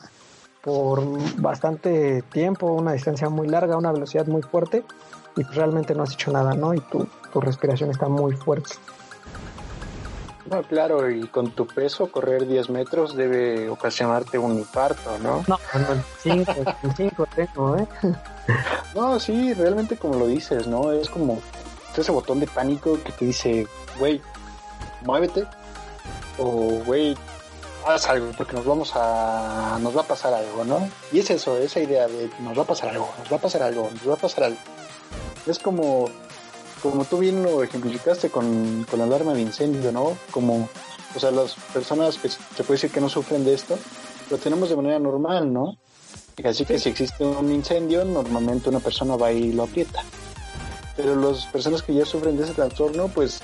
por 0.62 1.02
bastante 1.40 2.22
tiempo, 2.22 2.72
una 2.72 2.92
distancia 2.92 3.28
muy 3.28 3.48
larga, 3.48 3.76
una 3.76 3.92
velocidad 3.92 4.26
muy 4.26 4.42
fuerte 4.42 4.84
y 5.36 5.44
pues 5.44 5.54
realmente 5.54 5.94
no 5.94 6.04
has 6.04 6.14
hecho 6.14 6.32
nada, 6.32 6.54
¿no? 6.54 6.74
Y 6.74 6.80
tu, 6.80 7.06
tu 7.32 7.40
respiración 7.40 7.90
está 7.90 8.08
muy 8.08 8.34
fuerte. 8.34 8.74
No, 10.50 10.62
claro, 10.62 11.10
y 11.10 11.26
con 11.28 11.52
tu 11.52 11.66
peso 11.66 12.12
correr 12.12 12.46
10 12.46 12.68
metros 12.68 13.16
debe 13.16 13.68
ocasionarte 13.70 14.38
un 14.38 14.58
infarto, 14.58 15.18
¿no? 15.22 15.42
No, 15.48 15.58
no, 15.74 16.02
5, 16.22 16.52
5 16.96 17.26
tengo, 17.34 17.76
¿eh? 17.76 17.86
No, 18.94 19.18
sí, 19.18 19.54
realmente 19.54 19.96
como 19.96 20.18
lo 20.18 20.26
dices, 20.26 20.66
¿no? 20.66 20.92
Es 20.92 21.08
como 21.08 21.40
ese 22.00 22.12
botón 22.12 22.40
de 22.40 22.46
pánico 22.46 22.98
que 23.02 23.12
te 23.12 23.24
dice, 23.26 23.66
güey, 23.98 24.20
muévete, 25.02 25.44
o 26.38 26.82
güey, 26.84 27.16
haz 27.86 28.08
algo, 28.08 28.30
porque 28.36 28.54
nos 28.54 28.64
vamos 28.64 28.92
a, 28.94 29.78
nos 29.80 29.96
va 29.96 30.02
a 30.02 30.06
pasar 30.06 30.34
algo, 30.34 30.64
¿no? 30.64 30.88
Y 31.12 31.20
es 31.20 31.30
eso, 31.30 31.56
esa 31.58 31.80
idea 31.80 32.08
de 32.08 32.30
nos 32.40 32.56
va 32.56 32.62
a 32.62 32.66
pasar 32.66 32.90
algo, 32.90 33.08
nos 33.18 33.32
va 33.32 33.36
a 33.36 33.40
pasar 33.40 33.62
algo, 33.62 33.90
nos 33.90 34.08
va 34.08 34.14
a 34.14 34.18
pasar 34.18 34.44
algo. 34.44 34.58
Es 35.46 35.58
como 35.58 36.08
como 36.84 37.06
tú 37.06 37.18
bien 37.18 37.42
lo 37.42 37.62
ejemplificaste 37.62 38.28
con, 38.28 38.84
con 38.90 38.98
la 38.98 39.06
alarma 39.06 39.32
de 39.32 39.40
incendio, 39.40 39.90
¿no? 39.90 40.18
Como, 40.30 40.68
o 41.16 41.18
sea, 41.18 41.30
las 41.30 41.54
personas 41.72 42.18
que 42.18 42.28
se 42.28 42.38
puede 42.58 42.72
decir 42.72 42.90
que 42.90 43.00
no 43.00 43.08
sufren 43.08 43.42
de 43.42 43.54
esto, 43.54 43.78
lo 44.30 44.36
tenemos 44.36 44.68
de 44.68 44.76
manera 44.76 44.98
normal, 44.98 45.50
¿no? 45.50 45.78
Así 46.44 46.66
que 46.66 46.78
si 46.78 46.90
existe 46.90 47.24
un 47.24 47.50
incendio, 47.50 48.04
normalmente 48.04 48.68
una 48.68 48.80
persona 48.80 49.16
va 49.16 49.32
y 49.32 49.52
lo 49.52 49.62
aprieta. 49.62 50.02
Pero 50.96 51.16
las 51.16 51.46
personas 51.46 51.82
que 51.82 51.94
ya 51.94 52.04
sufren 52.04 52.36
de 52.36 52.44
ese 52.44 52.54
trastorno, 52.54 53.08
pues 53.08 53.40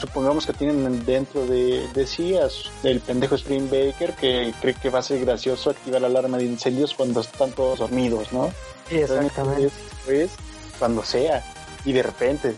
supongamos 0.00 0.46
que 0.46 0.52
tienen 0.54 1.04
dentro 1.04 1.46
de, 1.46 1.86
de 1.92 2.06
sí 2.06 2.34
el 2.82 3.00
pendejo 3.00 3.34
Spring 3.34 3.68
Baker 3.70 4.14
que 4.14 4.54
cree 4.60 4.74
que 4.74 4.88
va 4.88 5.00
a 5.00 5.02
ser 5.02 5.20
gracioso 5.20 5.70
activar 5.70 6.00
la 6.00 6.06
alarma 6.06 6.38
de 6.38 6.44
incendios 6.44 6.94
cuando 6.94 7.20
están 7.20 7.52
todos 7.52 7.80
dormidos, 7.80 8.32
¿no? 8.32 8.50
Sí, 8.88 8.96
exactamente. 8.96 9.70
Pues, 10.06 10.30
cuando 10.78 11.04
sea 11.04 11.44
y 11.84 11.92
de 11.92 12.02
repente 12.02 12.56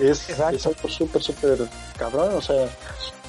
es, 0.00 0.28
es 0.30 0.40
algo 0.40 0.88
súper, 0.88 1.22
súper 1.22 1.68
cabrón, 1.98 2.34
o 2.34 2.40
sea, 2.40 2.68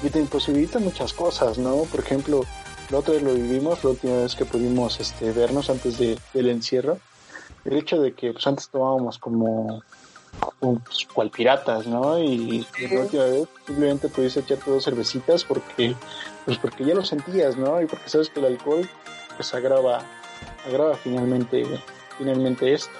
y 0.02 0.08
te 0.08 0.18
imposibilita 0.18 0.78
muchas 0.78 1.12
cosas, 1.12 1.58
¿no? 1.58 1.82
Por 1.84 2.00
ejemplo, 2.00 2.44
la 2.90 2.98
otra 2.98 3.14
vez 3.14 3.22
lo 3.22 3.34
vivimos, 3.34 3.84
la 3.84 3.90
última 3.90 4.16
vez 4.16 4.34
que 4.34 4.44
pudimos 4.44 5.00
este, 5.00 5.32
vernos 5.32 5.68
antes 5.68 5.98
de, 5.98 6.18
del 6.32 6.48
encierro, 6.48 6.98
el 7.64 7.76
hecho 7.76 8.00
de 8.00 8.14
que 8.14 8.32
pues 8.32 8.46
antes 8.46 8.68
tomábamos 8.68 9.18
como 9.18 9.82
pues, 10.60 11.06
cual 11.12 11.30
piratas, 11.30 11.86
¿no? 11.86 12.18
Y, 12.18 12.66
la 12.90 13.00
última 13.00 13.24
vez 13.24 13.48
simplemente 13.66 14.08
pudiste 14.08 14.40
echarte 14.40 14.70
dos 14.70 14.84
cervecitas 14.84 15.44
porque, 15.44 15.94
pues 16.44 16.58
porque 16.58 16.84
ya 16.84 16.94
lo 16.94 17.04
sentías, 17.04 17.56
¿no? 17.56 17.80
Y 17.80 17.86
porque 17.86 18.08
sabes 18.08 18.28
que 18.30 18.40
el 18.40 18.46
alcohol 18.46 18.88
pues 19.36 19.54
agrava, 19.54 20.02
agrava 20.66 20.96
finalmente, 20.96 21.64
finalmente 22.18 22.72
esto. 22.74 22.92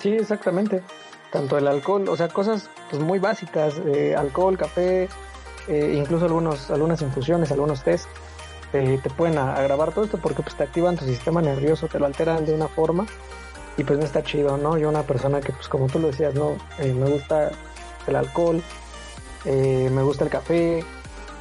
Sí, 0.00 0.10
exactamente. 0.10 0.82
Tanto 1.32 1.58
el 1.58 1.68
alcohol, 1.68 2.08
o 2.08 2.16
sea, 2.16 2.28
cosas 2.28 2.68
pues 2.90 3.00
muy 3.00 3.18
básicas, 3.20 3.74
eh, 3.86 4.16
alcohol, 4.16 4.58
café, 4.58 5.08
eh, 5.68 5.94
incluso 5.96 6.24
algunos, 6.24 6.70
algunas 6.70 7.02
infusiones, 7.02 7.52
algunos 7.52 7.84
test, 7.84 8.08
te 8.72 9.10
pueden 9.16 9.36
agravar 9.36 9.92
todo 9.92 10.04
esto 10.04 10.18
porque 10.18 10.42
pues 10.42 10.54
te 10.54 10.62
activan 10.62 10.96
tu 10.96 11.04
sistema 11.04 11.42
nervioso, 11.42 11.88
te 11.88 11.98
lo 11.98 12.06
alteran 12.06 12.46
de 12.46 12.54
una 12.54 12.68
forma 12.68 13.04
y 13.80 13.84
pues 13.84 13.98
no 13.98 14.04
está 14.04 14.22
chido, 14.22 14.56
¿no? 14.56 14.76
Yo 14.76 14.88
una 14.88 15.02
persona 15.02 15.40
que 15.40 15.52
pues 15.52 15.68
como 15.68 15.86
tú 15.86 15.98
lo 15.98 16.08
decías, 16.08 16.34
¿no? 16.34 16.56
Eh, 16.78 16.92
me 16.92 17.08
gusta 17.08 17.50
el 18.06 18.16
alcohol, 18.16 18.62
me 19.44 20.02
gusta 20.02 20.24
el 20.24 20.30
café, 20.30 20.84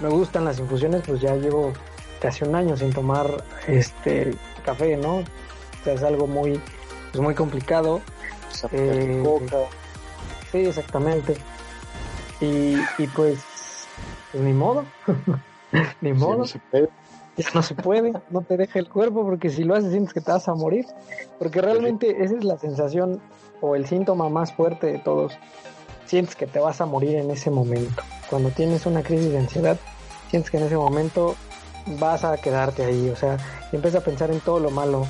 me 0.02 0.10
gustan 0.10 0.46
las 0.46 0.60
infusiones, 0.60 1.04
pues 1.06 1.20
ya 1.20 1.36
llevo 1.36 1.74
casi 2.22 2.46
un 2.46 2.56
año 2.56 2.78
sin 2.78 2.94
tomar 2.94 3.44
este 3.68 4.36
café, 4.64 4.96
¿no? 4.96 5.18
O 5.18 5.84
sea, 5.84 5.94
es 5.94 6.04
algo 6.04 6.28
muy, 6.28 6.62
pues 7.12 7.22
muy 7.22 7.36
complicado 7.36 8.02
eh, 8.72 9.24
sí, 10.52 10.58
exactamente. 10.60 11.38
Y, 12.42 12.76
y 12.98 13.08
pues, 13.16 13.40
pues 14.32 14.44
ni 14.44 14.54
modo, 14.54 14.86
ni 16.02 16.14
modo. 16.14 16.46
Ya 17.38 17.48
no 17.54 17.62
se 17.64 17.76
puede, 17.76 18.14
no 18.30 18.42
te 18.42 18.58
deja 18.58 18.80
el 18.80 18.90
cuerpo 18.90 19.24
porque 19.24 19.50
si 19.50 19.64
lo 19.64 19.76
haces 19.76 19.92
sientes 19.92 20.14
que 20.14 20.22
te 20.22 20.32
vas 20.32 20.48
a 20.48 20.56
morir. 20.56 20.86
Porque 21.38 21.62
realmente 21.62 22.24
esa 22.24 22.36
es 22.36 22.44
la 22.44 22.58
sensación 22.58 23.22
o 23.62 23.76
el 23.76 23.86
síntoma 23.86 24.30
más 24.30 24.54
fuerte 24.54 24.88
de 24.88 25.00
todos. 25.00 25.38
Sientes 26.06 26.36
que 26.36 26.48
te 26.48 26.60
vas 26.60 26.82
a 26.82 26.86
morir 26.86 27.18
en 27.18 27.32
ese 27.32 27.50
momento. 27.50 28.04
Cuando 28.30 28.50
tienes 28.50 28.86
una 28.86 29.04
crisis 29.04 29.32
de 29.32 29.38
ansiedad, 29.38 29.78
sientes 30.30 30.52
que 30.52 30.58
en 30.58 30.64
ese 30.64 30.76
momento 30.76 31.36
vas 32.00 32.24
a 32.24 32.36
quedarte 32.38 32.84
ahí. 32.84 33.10
O 33.10 33.16
sea, 33.16 33.38
empiezas 33.72 34.02
a 34.02 34.06
pensar 34.06 34.32
en 34.32 34.40
todo 34.40 34.60
lo 34.60 34.70
malo, 34.72 35.06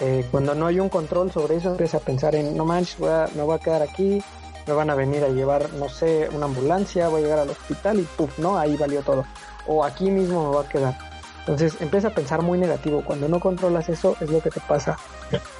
eh, 0.00 0.26
cuando 0.30 0.54
no 0.54 0.66
hay 0.66 0.80
un 0.80 0.88
control 0.88 1.30
sobre 1.30 1.56
eso, 1.56 1.70
empieza 1.70 1.98
a 1.98 2.00
pensar 2.00 2.34
en, 2.34 2.56
no 2.56 2.64
manches, 2.64 2.98
voy 2.98 3.10
a, 3.10 3.28
me 3.34 3.42
voy 3.42 3.54
a 3.54 3.58
quedar 3.58 3.82
aquí, 3.82 4.22
me 4.66 4.72
van 4.72 4.90
a 4.90 4.94
venir 4.94 5.22
a 5.22 5.28
llevar, 5.28 5.72
no 5.74 5.88
sé, 5.88 6.28
una 6.32 6.46
ambulancia, 6.46 7.08
voy 7.08 7.20
a 7.20 7.24
llegar 7.24 7.38
al 7.40 7.50
hospital 7.50 8.00
y 8.00 8.02
puf, 8.02 8.38
¿no? 8.38 8.58
Ahí 8.58 8.76
valió 8.76 9.02
todo. 9.02 9.24
O 9.66 9.84
aquí 9.84 10.10
mismo 10.10 10.50
me 10.50 10.56
va 10.56 10.62
a 10.62 10.68
quedar. 10.68 11.13
Entonces 11.46 11.76
empieza 11.80 12.08
a 12.08 12.10
pensar 12.10 12.40
muy 12.40 12.58
negativo. 12.58 13.02
Cuando 13.04 13.28
no 13.28 13.38
controlas 13.38 13.90
eso, 13.90 14.16
es 14.20 14.30
lo 14.30 14.40
que 14.40 14.50
te 14.50 14.60
pasa. 14.60 14.96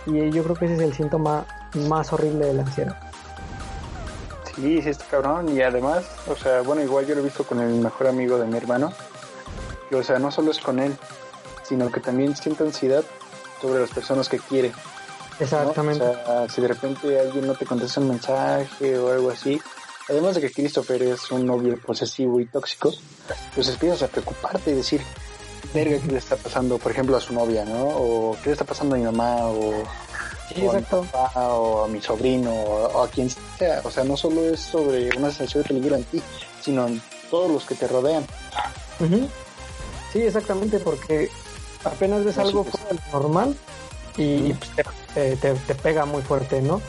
Y 0.07 0.31
yo 0.31 0.43
creo 0.43 0.57
que 0.57 0.65
ese 0.65 0.77
es 0.77 0.81
el 0.81 0.95
síntoma 0.95 1.45
más 1.75 2.11
horrible 2.13 2.47
de 2.47 2.55
la 2.55 2.63
ansiedad. 2.63 2.99
Sí, 4.57 4.81
sí, 4.81 4.89
está 4.89 5.05
cabrón. 5.05 5.55
Y 5.55 5.61
además, 5.61 6.05
o 6.27 6.37
sea, 6.37 6.63
bueno, 6.63 6.83
igual 6.83 7.07
yo 7.07 7.15
lo 7.15 7.21
he 7.21 7.25
visto 7.25 7.45
con 7.45 7.61
el 7.61 7.75
mejor 7.75 8.07
amigo 8.07 8.39
de 8.39 8.47
mi 8.47 8.57
hermano. 8.57 8.93
Que, 9.91 9.97
o 9.97 10.03
sea, 10.03 10.19
no 10.19 10.31
solo 10.31 10.53
es 10.53 10.59
con 10.59 10.79
él, 10.79 10.97
sino 11.65 11.93
que 11.93 12.01
también 12.01 12.35
siente 12.35 12.65
ansiedad 12.65 13.05
sobre 13.61 13.81
las 13.81 13.91
personas 13.91 14.29
que 14.29 14.39
quiere. 14.39 14.73
Exactamente. 15.39 16.03
O 16.03 16.15
sea, 16.15 16.49
si 16.49 16.63
de 16.63 16.69
repente 16.69 17.21
alguien 17.21 17.47
no 17.47 17.55
te 17.55 17.67
contesta 17.67 18.01
un 18.01 18.09
mensaje 18.09 18.99
o 18.99 19.13
algo 19.13 19.31
así, 19.31 19.61
además 20.09 20.37
de 20.37 20.41
que 20.41 20.53
Christopher 20.53 21.03
es 21.03 21.31
un 21.31 21.45
novio 21.45 21.79
posesivo 21.79 22.41
y 22.41 22.47
tóxico, 22.47 22.93
pues 23.55 23.69
empiezas 23.69 24.03
a 24.05 24.09
preocuparte 24.09 24.71
y 24.71 24.75
decir, 24.75 25.03
verga, 25.75 25.99
¿qué 25.99 26.13
le 26.13 26.19
está 26.19 26.37
pasando, 26.37 26.79
por 26.79 26.93
ejemplo, 26.93 27.17
a 27.17 27.21
su 27.21 27.35
novia, 27.35 27.65
¿no? 27.65 27.89
O 27.89 28.37
qué 28.43 28.51
le 28.51 28.53
está 28.53 28.65
pasando 28.65 28.95
a 28.95 28.99
mi 28.99 29.05
mamá, 29.05 29.47
o, 29.47 29.73
a 29.83 30.75
mi 30.77 30.83
papá, 30.83 31.33
o 31.53 31.85
a 31.85 31.89
mi 31.89 32.01
sobrino, 32.01 32.53
o, 32.53 33.03
a 33.03 33.09
quien 33.09 33.29
sea. 33.59 33.83
O 33.85 33.91
sea, 33.91 34.05
no 34.05 34.17
solo 34.17 34.45
es 34.45 34.61
sobre 34.61 35.09
una 35.19 35.31
sensación 35.31 35.65
de 35.65 35.69
peligro 35.69 35.97
en 35.97 36.05
ti, 36.05 36.23
sino 36.63 36.87
en 36.87 37.03
todos 37.31 37.51
los 37.51 37.65
que 37.65 37.75
te 37.75 37.89
rodean. 37.89 38.25
Sí, 40.13 40.23
exactamente, 40.23 40.79
porque 40.79 41.29
apenas 41.83 42.25
ves 42.25 42.39
algo 42.39 42.63
fuera 42.63 43.03
normal 43.13 43.57
y, 44.17 44.55
pues, 44.55 44.71
te, 45.37 45.75
pega 45.75 46.07
muy 46.07 46.23
fuerte, 46.23 46.63
¿no? 46.63 46.81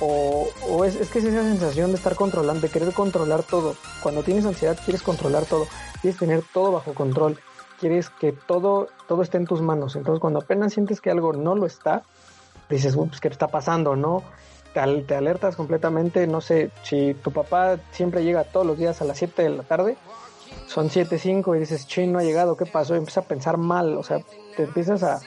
O, 0.00 0.48
o 0.66 0.84
es, 0.86 0.94
es, 0.96 1.10
que 1.10 1.18
es 1.18 1.26
esa 1.26 1.42
sensación 1.42 1.90
de 1.90 1.98
estar 1.98 2.14
controlando, 2.14 2.62
de 2.62 2.70
querer 2.70 2.94
controlar 2.94 3.42
todo. 3.42 3.76
Cuando 4.02 4.22
tienes 4.22 4.46
ansiedad 4.46 4.78
quieres 4.82 5.02
controlar 5.02 5.44
todo, 5.44 5.68
quieres 6.00 6.18
tener 6.18 6.42
todo 6.54 6.72
bajo 6.72 6.94
control, 6.94 7.38
quieres 7.80 8.10
que 8.10 8.32
todo, 8.32 8.88
todo 9.08 9.22
esté 9.22 9.38
en 9.38 9.46
tus 9.46 9.62
manos. 9.62 9.96
Entonces 9.96 10.20
cuando 10.20 10.40
apenas 10.40 10.72
sientes 10.72 11.00
que 11.00 11.10
algo 11.10 11.32
no 11.32 11.54
lo 11.54 11.66
está, 11.66 12.02
dices, 12.68 12.94
pues, 12.96 13.20
¿qué 13.20 13.28
está 13.28 13.48
pasando, 13.48 13.96
no? 13.96 14.22
Te, 14.74 14.80
te 15.02 15.16
alertas 15.16 15.56
completamente, 15.56 16.26
no 16.26 16.40
sé, 16.40 16.70
si 16.84 17.14
tu 17.14 17.32
papá 17.32 17.78
siempre 17.90 18.22
llega 18.22 18.44
todos 18.44 18.66
los 18.66 18.78
días 18.78 19.00
a 19.00 19.04
las 19.04 19.18
7 19.18 19.42
de 19.42 19.48
la 19.50 19.62
tarde, 19.64 19.96
son 20.66 20.88
7.5 20.88 21.56
y 21.56 21.60
dices, 21.60 21.86
ching, 21.88 22.12
no 22.12 22.20
ha 22.20 22.22
llegado, 22.22 22.56
¿qué 22.56 22.66
pasó? 22.66 22.94
Y 22.94 22.98
empiezas 22.98 23.24
a 23.24 23.28
pensar 23.28 23.56
mal, 23.56 23.96
o 23.96 24.02
sea, 24.02 24.20
te 24.56 24.64
empiezas 24.64 25.02
a, 25.02 25.20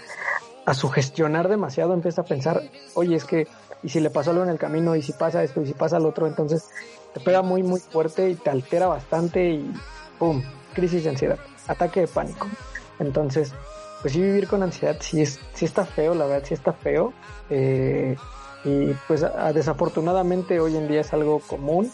a 0.66 0.74
sugestionar 0.74 1.50
demasiado, 1.50 1.94
empiezas 1.94 2.20
a 2.20 2.28
pensar, 2.28 2.62
oye, 2.94 3.16
es 3.16 3.26
que, 3.26 3.48
y 3.82 3.90
si 3.90 4.00
le 4.00 4.10
pasó 4.10 4.32
algo 4.32 4.44
en 4.44 4.50
el 4.50 4.58
camino, 4.58 4.96
y 4.96 5.02
si 5.02 5.12
pasa 5.12 5.44
esto, 5.44 5.62
y 5.62 5.66
si 5.66 5.74
pasa 5.74 6.00
lo 6.00 6.10
otro, 6.10 6.28
entonces 6.28 6.70
te 7.14 7.20
pega 7.20 7.42
muy, 7.42 7.64
muy 7.64 7.80
fuerte 7.80 8.30
y 8.30 8.36
te 8.36 8.50
altera 8.50 8.88
bastante 8.88 9.52
y 9.52 9.74
¡pum! 10.18 10.42
Crisis 10.74 11.04
de 11.04 11.12
ansiedad, 11.12 11.40
ataque 11.68 12.02
de 12.02 12.08
pánico. 12.08 12.48
Entonces, 13.00 13.54
pues 14.02 14.14
sí, 14.14 14.22
vivir 14.22 14.48
con 14.48 14.64
ansiedad 14.64 14.98
sí, 15.00 15.22
es, 15.22 15.40
sí 15.54 15.66
está 15.66 15.86
feo, 15.86 16.14
la 16.14 16.26
verdad, 16.26 16.48
sí 16.48 16.54
está 16.54 16.74
feo. 16.74 17.14
Eh, 17.50 18.16
y 18.66 18.94
pues 19.08 19.26
desafortunadamente 19.54 20.60
hoy 20.60 20.78
en 20.78 20.88
día 20.88 21.02
es 21.02 21.12
algo 21.12 21.40
común 21.40 21.92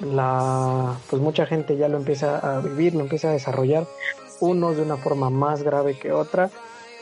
la 0.00 0.96
pues 1.08 1.22
mucha 1.22 1.46
gente 1.46 1.76
ya 1.76 1.88
lo 1.88 1.98
empieza 1.98 2.38
a 2.38 2.60
vivir, 2.60 2.94
lo 2.94 3.00
empieza 3.00 3.28
a 3.28 3.32
desarrollar, 3.32 3.86
unos 4.40 4.76
de 4.76 4.82
una 4.82 4.96
forma 4.96 5.30
más 5.30 5.62
grave 5.62 5.98
que 5.98 6.12
otra. 6.12 6.50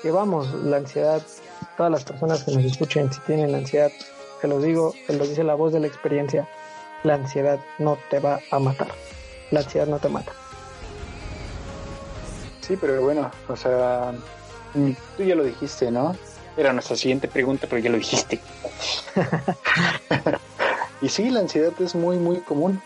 Que 0.02 0.10
vamos, 0.10 0.54
la 0.54 0.78
ansiedad, 0.78 1.22
todas 1.76 1.92
las 1.92 2.04
personas 2.04 2.44
que 2.44 2.52
nos 2.52 2.64
escuchen, 2.64 3.12
si 3.12 3.20
tienen 3.20 3.54
ansiedad, 3.54 3.90
te 4.40 4.48
lo 4.48 4.58
digo, 4.58 4.94
te 5.06 5.14
lo 5.14 5.26
dice 5.26 5.44
la 5.44 5.54
voz 5.54 5.74
de 5.74 5.80
la 5.80 5.88
experiencia, 5.88 6.48
la 7.02 7.14
ansiedad 7.14 7.60
no 7.78 7.98
te 8.08 8.18
va 8.18 8.40
a 8.50 8.58
matar. 8.58 8.88
La 9.50 9.60
ansiedad 9.60 9.86
no 9.86 9.98
te 9.98 10.08
mata. 10.08 10.32
Sí, 12.70 12.76
pero 12.80 13.02
bueno, 13.02 13.28
o 13.48 13.56
sea, 13.56 14.12
tú 15.16 15.24
ya 15.24 15.34
lo 15.34 15.42
dijiste, 15.42 15.90
¿no? 15.90 16.14
Era 16.56 16.72
nuestra 16.72 16.94
siguiente 16.94 17.26
pregunta, 17.26 17.66
pero 17.68 17.82
ya 17.82 17.90
lo 17.90 17.96
dijiste. 17.96 18.40
y 21.02 21.08
sí, 21.08 21.30
la 21.30 21.40
ansiedad 21.40 21.72
es 21.80 21.96
muy, 21.96 22.16
muy 22.18 22.36
común 22.36 22.80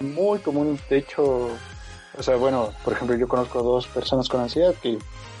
muy 0.00 0.38
común. 0.40 0.78
De 0.88 0.98
hecho, 0.98 1.50
o 2.16 2.22
sea, 2.22 2.36
bueno, 2.36 2.72
por 2.84 2.94
ejemplo, 2.94 3.16
yo 3.16 3.28
conozco 3.28 3.60
a 3.60 3.62
dos 3.62 3.86
personas 3.86 4.28
con 4.28 4.40
ansiedad, 4.40 4.74
que 4.82 4.98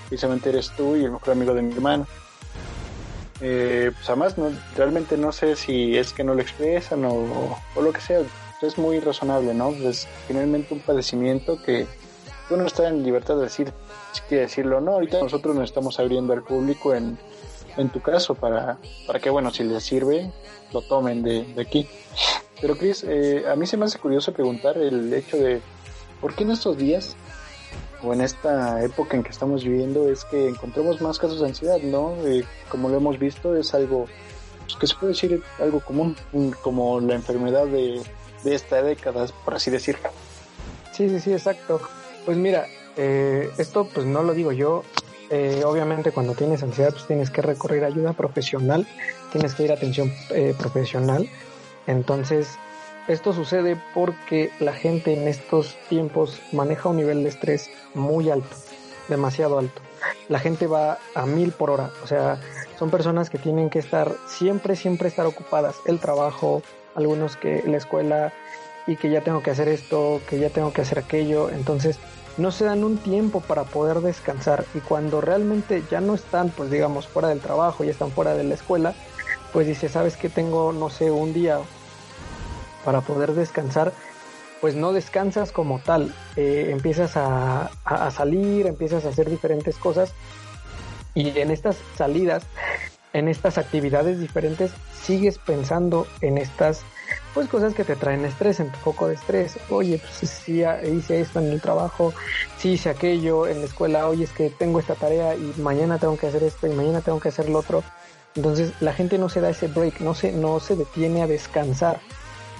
precisamente 0.08 0.50
eres 0.50 0.70
tú 0.76 0.96
y 0.96 1.04
el 1.04 1.12
mejor 1.12 1.30
amigo 1.30 1.54
de 1.54 1.62
mi 1.62 1.72
hermano. 1.72 2.06
Eh, 3.40 3.92
pues 3.94 4.08
además, 4.08 4.36
no, 4.36 4.50
realmente 4.76 5.16
no 5.16 5.30
sé 5.32 5.54
si 5.54 5.96
es 5.96 6.12
que 6.12 6.24
no 6.24 6.34
lo 6.34 6.42
expresan 6.42 7.04
o, 7.04 7.56
o, 7.74 7.82
lo 7.82 7.92
que 7.92 8.00
sea. 8.00 8.20
es 8.62 8.78
muy 8.78 8.98
razonable, 8.98 9.54
¿no? 9.54 9.70
Es 9.70 10.08
finalmente 10.26 10.74
un 10.74 10.80
padecimiento 10.80 11.62
que 11.62 11.86
uno 12.50 12.66
está 12.66 12.88
en 12.88 13.02
libertad 13.02 13.36
de 13.36 13.42
decir, 13.42 13.72
si 14.12 14.20
quiere 14.22 14.44
decirlo 14.44 14.78
o 14.78 14.80
no. 14.80 14.92
Ahorita 14.92 15.20
nosotros 15.20 15.54
nos 15.54 15.64
estamos 15.64 15.98
abriendo 15.98 16.32
al 16.32 16.42
público 16.42 16.94
en, 16.94 17.18
en 17.76 17.88
tu 17.90 18.00
caso 18.00 18.34
para, 18.34 18.78
para 19.06 19.20
que, 19.20 19.30
bueno, 19.30 19.50
si 19.50 19.64
les 19.64 19.82
sirve, 19.82 20.32
lo 20.72 20.82
tomen 20.82 21.22
de, 21.22 21.44
de 21.44 21.62
aquí. 21.62 21.88
Pero 22.60 22.76
Chris, 22.76 23.04
eh, 23.06 23.44
a 23.48 23.54
mí 23.54 23.66
se 23.66 23.76
me 23.76 23.84
hace 23.84 23.98
curioso 23.98 24.32
preguntar 24.32 24.76
el 24.78 25.12
hecho 25.14 25.36
de 25.36 25.60
por 26.20 26.34
qué 26.34 26.44
en 26.44 26.50
estos 26.50 26.76
días 26.76 27.16
o 28.02 28.12
en 28.12 28.20
esta 28.20 28.82
época 28.82 29.16
en 29.16 29.22
que 29.22 29.30
estamos 29.30 29.64
viviendo 29.64 30.08
es 30.08 30.24
que 30.24 30.48
encontramos 30.48 31.00
más 31.00 31.18
casos 31.18 31.40
de 31.40 31.46
ansiedad, 31.46 31.78
¿no? 31.78 32.14
Eh, 32.24 32.44
como 32.68 32.88
lo 32.88 32.96
hemos 32.96 33.18
visto, 33.18 33.56
es 33.56 33.74
algo 33.74 34.06
pues, 34.64 34.76
que 34.76 34.86
se 34.86 34.94
puede 34.94 35.12
decir 35.12 35.42
algo 35.60 35.80
común, 35.80 36.16
como 36.62 37.00
la 37.00 37.14
enfermedad 37.14 37.66
de, 37.66 38.00
de 38.44 38.54
esta 38.54 38.82
década, 38.82 39.26
por 39.44 39.54
así 39.54 39.70
decirlo. 39.70 40.10
Sí, 40.92 41.08
sí, 41.08 41.20
sí, 41.20 41.32
exacto. 41.32 41.80
Pues 42.24 42.36
mira, 42.36 42.66
eh, 42.96 43.50
esto 43.58 43.88
pues 43.92 44.06
no 44.06 44.22
lo 44.22 44.34
digo 44.34 44.52
yo. 44.52 44.82
Eh, 45.30 45.62
obviamente 45.64 46.10
cuando 46.10 46.34
tienes 46.34 46.62
ansiedad 46.62 46.90
pues 46.90 47.06
tienes 47.06 47.30
que 47.30 47.42
recurrir 47.42 47.84
a 47.84 47.88
ayuda 47.88 48.14
profesional, 48.14 48.86
tienes 49.30 49.54
que 49.54 49.64
ir 49.64 49.70
a 49.70 49.74
atención 49.74 50.12
eh, 50.30 50.54
profesional. 50.58 51.28
Entonces, 51.86 52.58
esto 53.08 53.32
sucede 53.32 53.80
porque 53.94 54.50
la 54.60 54.72
gente 54.72 55.14
en 55.14 55.28
estos 55.28 55.76
tiempos 55.88 56.40
maneja 56.52 56.90
un 56.90 56.96
nivel 56.96 57.22
de 57.22 57.30
estrés 57.30 57.70
muy 57.94 58.30
alto, 58.30 58.54
demasiado 59.08 59.58
alto. 59.58 59.80
La 60.28 60.38
gente 60.38 60.66
va 60.66 60.98
a 61.14 61.24
mil 61.24 61.52
por 61.52 61.70
hora, 61.70 61.90
o 62.04 62.06
sea, 62.06 62.38
son 62.78 62.90
personas 62.90 63.30
que 63.30 63.38
tienen 63.38 63.70
que 63.70 63.78
estar 63.78 64.14
siempre, 64.28 64.76
siempre 64.76 65.08
estar 65.08 65.26
ocupadas. 65.26 65.76
El 65.86 65.98
trabajo, 65.98 66.62
algunos 66.94 67.36
que 67.36 67.62
la 67.66 67.78
escuela 67.78 68.32
y 68.88 68.96
que 68.96 69.10
ya 69.10 69.20
tengo 69.20 69.42
que 69.42 69.50
hacer 69.50 69.68
esto, 69.68 70.22
que 70.28 70.38
ya 70.38 70.48
tengo 70.48 70.72
que 70.72 70.80
hacer 70.80 70.98
aquello. 70.98 71.50
Entonces, 71.50 71.98
no 72.38 72.50
se 72.50 72.64
dan 72.64 72.82
un 72.84 72.96
tiempo 72.96 73.40
para 73.40 73.64
poder 73.64 74.00
descansar. 74.00 74.64
Y 74.74 74.78
cuando 74.78 75.20
realmente 75.20 75.84
ya 75.90 76.00
no 76.00 76.14
están, 76.14 76.48
pues 76.48 76.70
digamos, 76.70 77.06
fuera 77.06 77.28
del 77.28 77.40
trabajo, 77.40 77.84
ya 77.84 77.90
están 77.90 78.10
fuera 78.10 78.34
de 78.34 78.44
la 78.44 78.54
escuela, 78.54 78.94
pues 79.52 79.66
dice, 79.66 79.90
sabes 79.90 80.16
que 80.16 80.30
tengo, 80.30 80.72
no 80.72 80.88
sé, 80.88 81.10
un 81.10 81.34
día 81.34 81.58
para 82.82 83.02
poder 83.02 83.34
descansar, 83.34 83.92
pues 84.62 84.74
no 84.74 84.94
descansas 84.94 85.52
como 85.52 85.80
tal, 85.80 86.14
eh, 86.36 86.70
empiezas 86.70 87.18
a, 87.18 87.70
a, 87.84 88.10
salir, 88.10 88.66
empiezas 88.66 89.04
a 89.04 89.10
hacer 89.10 89.28
diferentes 89.28 89.76
cosas. 89.76 90.14
Y 91.14 91.38
en 91.38 91.50
estas 91.50 91.76
salidas, 91.94 92.44
en 93.12 93.28
estas 93.28 93.58
actividades 93.58 94.18
diferentes, 94.18 94.70
sigues 95.02 95.36
pensando 95.36 96.06
en 96.22 96.38
estas 96.38 96.84
pues 97.34 97.48
cosas 97.48 97.74
que 97.74 97.84
te 97.84 97.96
traen 97.96 98.24
estrés, 98.24 98.60
en 98.60 98.70
tu 98.70 98.78
foco 98.78 99.08
de 99.08 99.14
estrés. 99.14 99.58
Oye, 99.70 99.98
pues 99.98 100.30
sí, 100.30 100.62
hice 100.62 101.20
esto 101.20 101.40
en 101.40 101.50
el 101.50 101.60
trabajo, 101.60 102.12
sí 102.58 102.70
hice 102.72 102.90
aquello 102.90 103.46
en 103.46 103.60
la 103.60 103.66
escuela, 103.66 104.08
oye, 104.08 104.24
es 104.24 104.32
que 104.32 104.50
tengo 104.50 104.80
esta 104.80 104.94
tarea 104.94 105.34
y 105.34 105.54
mañana 105.58 105.98
tengo 105.98 106.16
que 106.16 106.26
hacer 106.26 106.42
esto 106.42 106.66
y 106.66 106.70
mañana 106.70 107.00
tengo 107.00 107.20
que 107.20 107.28
hacer 107.28 107.48
lo 107.48 107.58
otro. 107.60 107.82
Entonces 108.34 108.72
la 108.80 108.92
gente 108.92 109.18
no 109.18 109.28
se 109.28 109.40
da 109.40 109.50
ese 109.50 109.68
break, 109.68 110.00
no 110.00 110.14
se, 110.14 110.32
no 110.32 110.60
se 110.60 110.76
detiene 110.76 111.22
a 111.22 111.26
descansar. 111.26 112.00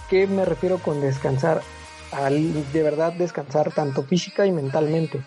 ¿Qué 0.08 0.26
me 0.26 0.44
refiero 0.44 0.78
con 0.78 1.00
descansar? 1.00 1.62
Al 2.10 2.72
de 2.72 2.82
verdad 2.82 3.12
descansar 3.12 3.72
tanto 3.72 4.02
física 4.02 4.46
y 4.46 4.52
mentalmente. 4.52 5.20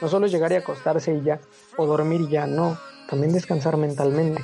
No 0.00 0.08
solo 0.08 0.26
llegar 0.26 0.50
y 0.52 0.56
acostarse 0.56 1.14
y 1.14 1.22
ya, 1.22 1.38
o 1.76 1.86
dormir 1.86 2.22
y 2.22 2.28
ya, 2.28 2.46
no, 2.46 2.76
también 3.08 3.32
descansar 3.32 3.76
mentalmente. 3.76 4.42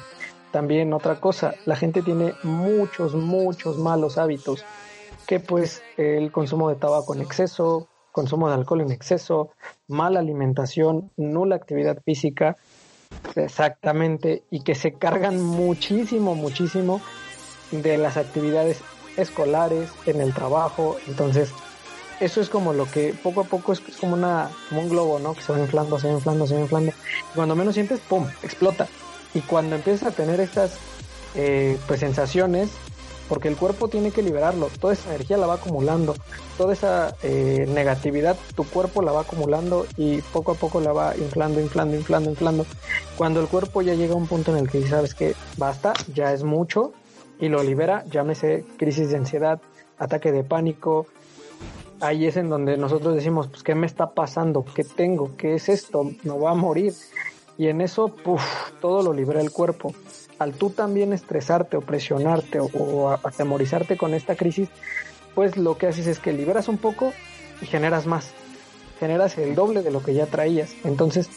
También 0.50 0.92
otra 0.92 1.20
cosa, 1.20 1.54
la 1.64 1.76
gente 1.76 2.02
tiene 2.02 2.34
muchos, 2.42 3.14
muchos 3.14 3.78
malos 3.78 4.18
hábitos, 4.18 4.64
que 5.26 5.38
pues 5.38 5.82
el 5.96 6.32
consumo 6.32 6.68
de 6.68 6.76
tabaco 6.76 7.14
en 7.14 7.20
exceso, 7.20 7.86
consumo 8.10 8.48
de 8.48 8.54
alcohol 8.54 8.80
en 8.80 8.90
exceso, 8.90 9.50
mala 9.86 10.18
alimentación, 10.20 11.10
nula 11.16 11.54
actividad 11.54 12.02
física, 12.04 12.56
exactamente, 13.36 14.42
y 14.50 14.62
que 14.64 14.74
se 14.74 14.94
cargan 14.94 15.40
muchísimo, 15.40 16.34
muchísimo 16.34 17.00
de 17.70 17.96
las 17.96 18.16
actividades 18.16 18.82
escolares, 19.16 19.90
en 20.06 20.20
el 20.20 20.34
trabajo, 20.34 20.96
entonces 21.06 21.52
eso 22.20 22.40
es 22.40 22.50
como 22.50 22.74
lo 22.74 22.84
que 22.84 23.14
poco 23.22 23.40
a 23.40 23.44
poco 23.44 23.72
es, 23.72 23.80
como 23.98 24.14
una 24.14 24.50
como 24.68 24.82
un 24.82 24.90
globo, 24.90 25.18
¿no? 25.18 25.34
Que 25.34 25.40
se 25.40 25.52
va 25.52 25.58
inflando, 25.58 25.98
se 25.98 26.08
va 26.08 26.14
inflando, 26.14 26.46
se 26.46 26.54
va 26.54 26.60
inflando. 26.60 26.92
Y 27.32 27.34
cuando 27.34 27.56
menos 27.56 27.74
sientes, 27.74 27.98
¡pum! 28.00 28.26
explota. 28.42 28.86
Y 29.34 29.40
cuando 29.40 29.76
empiezas 29.76 30.12
a 30.12 30.16
tener 30.16 30.40
estas 30.40 30.78
eh, 31.34 31.78
pues 31.86 32.00
sensaciones, 32.00 32.70
porque 33.28 33.46
el 33.46 33.56
cuerpo 33.56 33.86
tiene 33.86 34.10
que 34.10 34.22
liberarlo, 34.22 34.68
toda 34.80 34.92
esa 34.92 35.10
energía 35.10 35.36
la 35.36 35.46
va 35.46 35.54
acumulando, 35.54 36.16
toda 36.58 36.72
esa 36.72 37.14
eh, 37.22 37.64
negatividad 37.68 38.36
tu 38.56 38.64
cuerpo 38.64 39.02
la 39.02 39.12
va 39.12 39.20
acumulando 39.20 39.86
y 39.96 40.20
poco 40.20 40.50
a 40.50 40.54
poco 40.56 40.80
la 40.80 40.92
va 40.92 41.16
inflando, 41.16 41.60
inflando, 41.60 41.96
inflando, 41.96 42.30
inflando. 42.30 42.66
Cuando 43.16 43.40
el 43.40 43.46
cuerpo 43.46 43.82
ya 43.82 43.94
llega 43.94 44.14
a 44.14 44.16
un 44.16 44.26
punto 44.26 44.50
en 44.50 44.58
el 44.58 44.68
que 44.68 44.84
sabes 44.88 45.14
que 45.14 45.36
basta, 45.56 45.92
ya 46.12 46.32
es 46.32 46.42
mucho 46.42 46.92
y 47.38 47.48
lo 47.48 47.62
libera, 47.62 48.04
llámese 48.10 48.64
crisis 48.76 49.10
de 49.10 49.18
ansiedad, 49.18 49.60
ataque 49.96 50.32
de 50.32 50.42
pánico, 50.42 51.06
ahí 52.00 52.26
es 52.26 52.36
en 52.36 52.48
donde 52.48 52.76
nosotros 52.76 53.14
decimos, 53.14 53.46
pues, 53.46 53.62
¿qué 53.62 53.74
me 53.74 53.86
está 53.86 54.10
pasando? 54.10 54.64
¿Qué 54.74 54.82
tengo? 54.82 55.36
¿Qué 55.36 55.54
es 55.54 55.68
esto? 55.68 56.10
¿No 56.24 56.40
va 56.40 56.50
a 56.50 56.54
morir? 56.54 56.94
Y 57.60 57.68
en 57.68 57.82
eso, 57.82 58.08
puff, 58.08 58.42
todo 58.80 59.02
lo 59.02 59.12
libera 59.12 59.42
el 59.42 59.50
cuerpo. 59.50 59.92
Al 60.38 60.54
tú 60.54 60.70
también 60.70 61.12
estresarte 61.12 61.76
o 61.76 61.82
presionarte 61.82 62.58
o, 62.58 63.10
atemorizarte 63.10 63.98
con 63.98 64.14
esta 64.14 64.34
crisis, 64.34 64.70
pues 65.34 65.58
lo 65.58 65.76
que 65.76 65.86
haces 65.86 66.06
es 66.06 66.20
que 66.20 66.32
liberas 66.32 66.68
un 66.68 66.78
poco 66.78 67.12
y 67.60 67.66
generas 67.66 68.06
más. 68.06 68.30
Generas 68.98 69.36
el 69.36 69.54
doble 69.54 69.82
de 69.82 69.90
lo 69.90 70.02
que 70.02 70.14
ya 70.14 70.24
traías. 70.24 70.70
Entonces, 70.84 71.28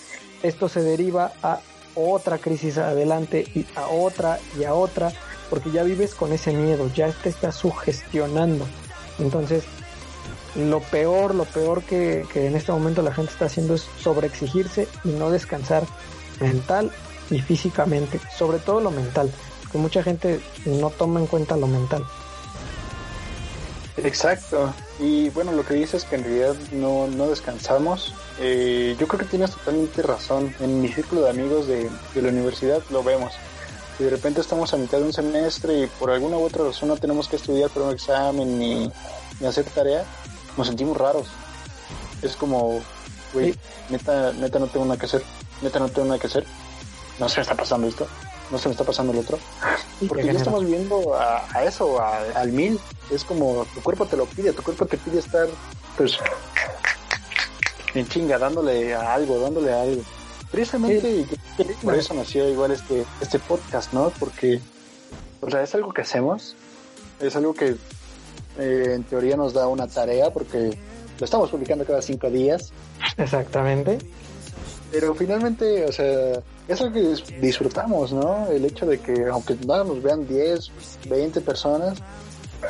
esto 0.43 0.69
se 0.69 0.81
deriva 0.81 1.33
a 1.43 1.59
otra 1.93 2.37
crisis 2.37 2.77
adelante 2.77 3.45
y 3.53 3.65
a 3.75 3.87
otra 3.87 4.39
y 4.57 4.63
a 4.63 4.75
otra, 4.75 5.11
porque 5.49 5.71
ya 5.71 5.83
vives 5.83 6.15
con 6.15 6.31
ese 6.31 6.53
miedo, 6.53 6.89
ya 6.95 7.11
te 7.11 7.27
estás 7.27 7.55
sugestionando. 7.55 8.65
Entonces, 9.19 9.65
lo 10.55 10.79
peor, 10.79 11.35
lo 11.35 11.43
peor 11.43 11.83
que, 11.83 12.25
que, 12.31 12.47
en 12.47 12.55
este 12.55 12.71
momento 12.71 13.01
la 13.01 13.13
gente 13.13 13.31
está 13.31 13.45
haciendo 13.45 13.73
es 13.73 13.81
sobreexigirse 13.99 14.87
y 15.03 15.09
no 15.09 15.31
descansar 15.31 15.83
mental 16.39 16.91
y 17.29 17.39
físicamente, 17.39 18.19
sobre 18.37 18.59
todo 18.59 18.81
lo 18.81 18.91
mental, 18.91 19.31
que 19.71 19.77
mucha 19.77 20.03
gente 20.03 20.39
no 20.65 20.89
toma 20.89 21.19
en 21.19 21.27
cuenta 21.27 21.57
lo 21.57 21.67
mental. 21.67 22.03
Exacto, 23.97 24.73
y 24.99 25.29
bueno, 25.29 25.51
lo 25.51 25.63
que 25.63 25.75
dices 25.75 26.03
es 26.03 26.09
que 26.09 26.15
en 26.15 26.23
realidad 26.23 26.55
no, 26.71 27.07
no 27.07 27.27
descansamos. 27.27 28.13
Eh, 28.39 28.95
yo 28.99 29.07
creo 29.07 29.19
que 29.19 29.25
tienes 29.27 29.51
totalmente 29.51 30.01
razón. 30.01 30.53
En 30.59 30.81
mi 30.81 30.87
círculo 30.87 31.21
de 31.21 31.29
amigos 31.29 31.67
de, 31.67 31.89
de 32.15 32.21
la 32.21 32.29
universidad 32.29 32.81
lo 32.89 33.03
vemos. 33.03 33.33
Si 33.97 34.03
de 34.03 34.09
repente 34.09 34.41
estamos 34.41 34.73
a 34.73 34.77
mitad 34.77 34.97
de 34.97 35.03
un 35.03 35.13
semestre 35.13 35.81
y 35.81 35.87
por 35.87 36.09
alguna 36.09 36.37
u 36.37 36.43
otra 36.43 36.63
razón 36.63 36.89
no 36.89 36.97
tenemos 36.97 37.27
que 37.27 37.35
estudiar 37.35 37.69
para 37.69 37.85
un 37.85 37.93
examen 37.93 38.57
ni, 38.57 38.91
ni 39.39 39.47
hacer 39.47 39.65
tarea, 39.65 40.03
nos 40.57 40.65
sentimos 40.65 40.97
raros. 40.97 41.27
Es 42.23 42.35
como, 42.35 42.81
güey, 43.33 43.53
neta, 43.89 44.33
neta 44.33 44.57
no 44.57 44.67
tengo 44.67 44.85
nada 44.85 44.97
que 44.97 45.05
hacer, 45.05 45.23
neta 45.61 45.79
no 45.79 45.89
tengo 45.89 46.07
nada 46.07 46.19
que 46.19 46.27
hacer. 46.27 46.45
No 47.19 47.29
se 47.29 47.37
me 47.37 47.41
está 47.43 47.55
pasando 47.55 47.87
esto, 47.87 48.07
no 48.51 48.57
se 48.57 48.69
me 48.69 48.73
está 48.73 48.83
pasando 48.83 49.13
el 49.13 49.19
otro. 49.19 49.37
Porque 50.07 50.25
ya 50.25 50.31
estamos 50.31 50.65
viendo 50.65 51.13
a, 51.15 51.45
a 51.53 51.63
eso, 51.63 51.99
a, 51.99 52.19
al 52.35 52.51
mil. 52.51 52.79
Es 53.11 53.23
como 53.23 53.65
tu 53.73 53.81
cuerpo 53.81 54.05
te 54.05 54.17
lo 54.17 54.25
pide, 54.25 54.53
tu 54.53 54.63
cuerpo 54.63 54.85
te 54.85 54.97
pide 54.97 55.19
estar, 55.19 55.47
pues, 55.97 56.17
en 57.93 58.07
chinga, 58.07 58.37
dándole 58.37 58.93
a 58.95 59.13
algo, 59.13 59.39
dándole 59.39 59.73
a 59.73 59.81
algo. 59.81 60.01
Precisamente 60.51 61.25
sí. 61.57 61.63
por 61.83 61.95
eso 61.95 62.13
nació 62.13 62.47
igual 62.47 62.71
este, 62.71 63.05
este 63.21 63.39
podcast, 63.39 63.91
¿no? 63.93 64.11
Porque, 64.19 64.59
o 65.41 65.49
sea, 65.49 65.63
es 65.63 65.73
algo 65.73 65.93
que 65.93 66.01
hacemos, 66.01 66.55
es 67.19 67.35
algo 67.35 67.53
que 67.53 67.75
eh, 68.59 68.91
en 68.95 69.03
teoría 69.03 69.35
nos 69.35 69.53
da 69.53 69.67
una 69.67 69.87
tarea 69.87 70.31
porque 70.31 70.77
lo 71.19 71.25
estamos 71.25 71.49
publicando 71.49 71.85
cada 71.85 72.01
cinco 72.01 72.29
días. 72.29 72.71
Exactamente. 73.17 73.97
Pero 74.93 75.15
finalmente, 75.15 75.85
o 75.85 75.91
sea, 75.91 76.39
es 76.67 76.79
algo 76.79 76.93
que 76.93 77.15
disfrutamos, 77.41 78.13
¿no? 78.13 78.45
El 78.51 78.63
hecho 78.63 78.85
de 78.85 78.99
que 78.99 79.25
aunque 79.25 79.55
nada 79.65 79.83
nos 79.83 80.03
vean 80.03 80.27
10, 80.27 80.69
20 81.09 81.41
personas, 81.41 81.97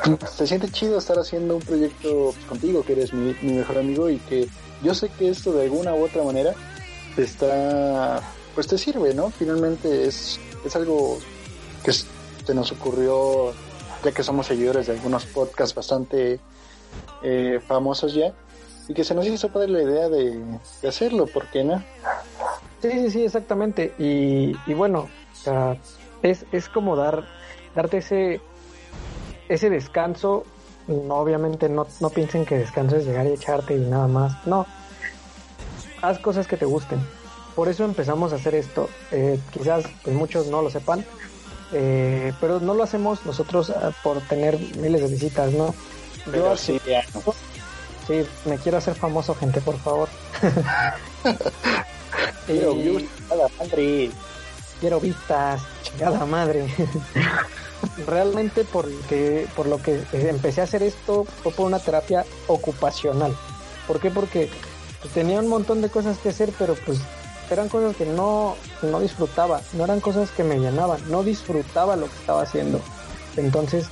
se 0.33 0.47
siente 0.47 0.71
chido 0.71 0.97
estar 0.97 1.19
haciendo 1.19 1.57
un 1.57 1.61
proyecto 1.61 2.33
contigo, 2.47 2.81
que 2.85 2.93
eres 2.93 3.11
mi, 3.11 3.35
mi 3.41 3.51
mejor 3.51 3.77
amigo 3.77 4.09
y 4.09 4.19
que 4.19 4.47
yo 4.81 4.95
sé 4.95 5.09
que 5.09 5.27
esto 5.27 5.51
de 5.51 5.63
alguna 5.63 5.95
u 5.95 6.05
otra 6.05 6.23
manera 6.23 6.53
te 7.17 7.23
está, 7.23 8.21
pues 8.55 8.67
te 8.67 8.77
sirve, 8.77 9.13
¿no? 9.13 9.29
Finalmente 9.29 10.07
es, 10.07 10.39
es 10.65 10.75
algo 10.77 11.19
que 11.83 11.91
se 11.91 12.53
nos 12.53 12.71
ocurrió 12.71 13.51
ya 14.01 14.13
que 14.13 14.23
somos 14.23 14.47
seguidores 14.47 14.87
de 14.87 14.93
algunos 14.93 15.25
podcasts 15.25 15.75
bastante 15.75 16.39
eh, 17.21 17.59
famosos 17.67 18.13
ya, 18.13 18.33
y 18.87 18.93
que 18.93 19.03
se 19.03 19.15
nos 19.15 19.25
hizo 19.25 19.49
padre 19.49 19.69
la 19.69 19.81
idea 19.81 20.09
de, 20.09 20.39
de, 20.81 20.87
hacerlo, 20.87 21.25
¿por 21.25 21.47
qué 21.47 21.63
no? 21.63 21.83
Sí, 22.81 22.91
sí, 22.91 23.11
sí, 23.11 23.23
exactamente. 23.23 23.93
Y, 23.97 24.53
y 24.65 24.73
bueno, 24.73 25.07
o 25.31 25.35
sea, 25.35 25.77
es, 26.21 26.45
es 26.51 26.67
como 26.67 26.95
dar, 26.95 27.25
darte 27.75 27.97
ese, 27.97 28.41
ese 29.47 29.69
descanso 29.69 30.45
No, 30.87 31.15
obviamente 31.15 31.69
no, 31.69 31.87
no 32.01 32.09
piensen 32.09 32.45
que 32.45 32.57
descanso 32.57 32.97
es 32.97 33.05
llegar 33.05 33.25
y 33.25 33.31
echarte 33.31 33.75
y 33.75 33.79
nada 33.79 34.07
más. 34.07 34.45
No. 34.45 34.65
Haz 36.01 36.19
cosas 36.19 36.47
que 36.47 36.57
te 36.57 36.65
gusten. 36.65 36.99
Por 37.55 37.69
eso 37.69 37.85
empezamos 37.85 38.33
a 38.33 38.35
hacer 38.35 38.55
esto. 38.55 38.89
Eh, 39.11 39.39
quizás 39.51 39.85
pues 40.03 40.15
muchos 40.15 40.47
no 40.47 40.61
lo 40.61 40.69
sepan, 40.69 41.05
eh, 41.71 42.33
pero 42.41 42.59
no 42.59 42.73
lo 42.73 42.83
hacemos 42.83 43.25
nosotros 43.25 43.69
ah, 43.69 43.91
por 44.03 44.19
tener 44.21 44.59
miles 44.77 45.01
de 45.01 45.07
visitas, 45.07 45.53
¿no? 45.53 45.73
Yo 46.33 46.57
sí, 46.57 46.79
sí, 48.07 48.25
me 48.45 48.57
quiero 48.57 48.77
hacer 48.77 48.95
famoso, 48.95 49.35
gente, 49.35 49.61
por 49.61 49.77
favor. 49.79 50.09
quiero 52.45 52.75
views, 52.75 53.03
madre. 53.59 54.11
Quiero 54.79 54.99
vistas, 54.99 55.61
chingada 55.83 56.25
madre. 56.25 56.67
Realmente 58.07 58.65
porque, 58.65 59.47
por 59.55 59.67
lo 59.67 59.81
que 59.81 60.03
empecé 60.13 60.61
a 60.61 60.65
hacer 60.65 60.83
esto 60.83 61.25
fue 61.43 61.51
por 61.51 61.67
una 61.67 61.79
terapia 61.79 62.25
ocupacional. 62.47 63.35
¿Por 63.87 63.99
qué? 63.99 64.09
Porque 64.09 64.49
tenía 65.13 65.39
un 65.39 65.47
montón 65.47 65.81
de 65.81 65.89
cosas 65.89 66.17
que 66.17 66.29
hacer, 66.29 66.51
pero 66.57 66.75
pues 66.85 66.99
eran 67.49 67.69
cosas 67.69 67.95
que 67.95 68.05
no, 68.05 68.55
no 68.81 68.99
disfrutaba, 68.99 69.61
no 69.73 69.83
eran 69.83 69.99
cosas 69.99 70.31
que 70.31 70.43
me 70.43 70.59
llenaban, 70.59 70.99
no 71.09 71.23
disfrutaba 71.23 71.95
lo 71.95 72.07
que 72.07 72.15
estaba 72.15 72.41
haciendo. 72.41 72.81
Entonces 73.35 73.87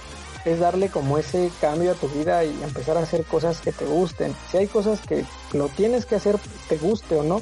es 0.46 0.60
darle 0.60 0.90
como 0.90 1.18
ese 1.18 1.52
cambio 1.60 1.92
a 1.92 1.96
tu 1.96 2.08
vida 2.10 2.44
y 2.44 2.50
empezar 2.64 2.98
a 2.98 3.02
hacer 3.02 3.24
cosas 3.26 3.62
que 3.62 3.72
te 3.72 3.86
gusten. 3.86 4.36
Si 4.50 4.58
hay 4.58 4.68
cosas 4.68 5.00
que 5.02 5.26
lo 5.54 5.68
tienes 5.70 6.06
que 6.06 6.16
hacer, 6.16 6.38
te 6.68 6.78
guste 6.78 7.16
o 7.16 7.24
no, 7.24 7.42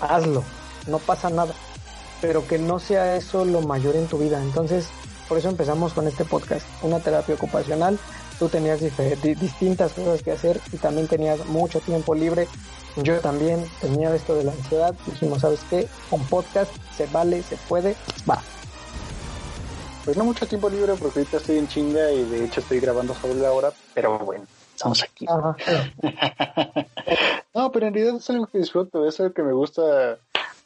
hazlo, 0.00 0.42
no 0.86 0.98
pasa 0.98 1.30
nada. 1.30 1.54
Pero 2.20 2.46
que 2.46 2.58
no 2.58 2.78
sea 2.78 3.16
eso 3.16 3.44
lo 3.44 3.60
mayor 3.62 3.96
en 3.96 4.06
tu 4.06 4.18
vida. 4.18 4.40
Entonces, 4.42 4.88
por 5.28 5.38
eso 5.38 5.48
empezamos 5.48 5.92
con 5.92 6.06
este 6.06 6.24
podcast, 6.24 6.66
una 6.82 7.00
terapia 7.00 7.34
ocupacional. 7.34 7.98
Tú 8.38 8.48
tenías 8.48 8.80
distintas 8.80 9.92
cosas 9.92 10.22
que 10.22 10.32
hacer 10.32 10.60
y 10.72 10.76
también 10.78 11.06
tenías 11.06 11.44
mucho 11.46 11.80
tiempo 11.80 12.14
libre 12.14 12.48
yo 13.02 13.18
también 13.20 13.64
tenía 13.80 14.14
esto 14.14 14.36
de 14.36 14.44
la 14.44 14.52
ansiedad. 14.52 14.94
Dijimos, 15.06 15.40
¿sabes 15.40 15.60
qué? 15.68 15.88
Un 16.10 16.24
podcast 16.26 16.70
se 16.96 17.06
vale, 17.06 17.42
se 17.42 17.56
puede, 17.56 17.96
va. 18.28 18.40
Pues 20.04 20.16
no 20.18 20.24
mucho 20.24 20.46
tiempo 20.46 20.68
libre 20.68 20.92
porque 21.00 21.20
ahorita 21.20 21.38
estoy 21.38 21.56
en 21.56 21.66
chinga 21.66 22.12
y 22.12 22.24
de 22.24 22.44
hecho 22.44 22.60
estoy 22.60 22.78
grabando 22.78 23.14
sobre 23.14 23.36
la 23.36 23.52
hora, 23.52 23.72
pero 23.94 24.18
bueno, 24.18 24.44
estamos 24.74 25.02
aquí. 25.02 25.24
no, 27.54 27.72
pero 27.72 27.86
en 27.86 27.94
realidad 27.94 28.16
es 28.16 28.28
algo 28.28 28.46
que 28.46 28.58
disfruto, 28.58 29.08
es 29.08 29.18
algo 29.20 29.32
que 29.32 29.42
me 29.42 29.54
gusta 29.54 30.18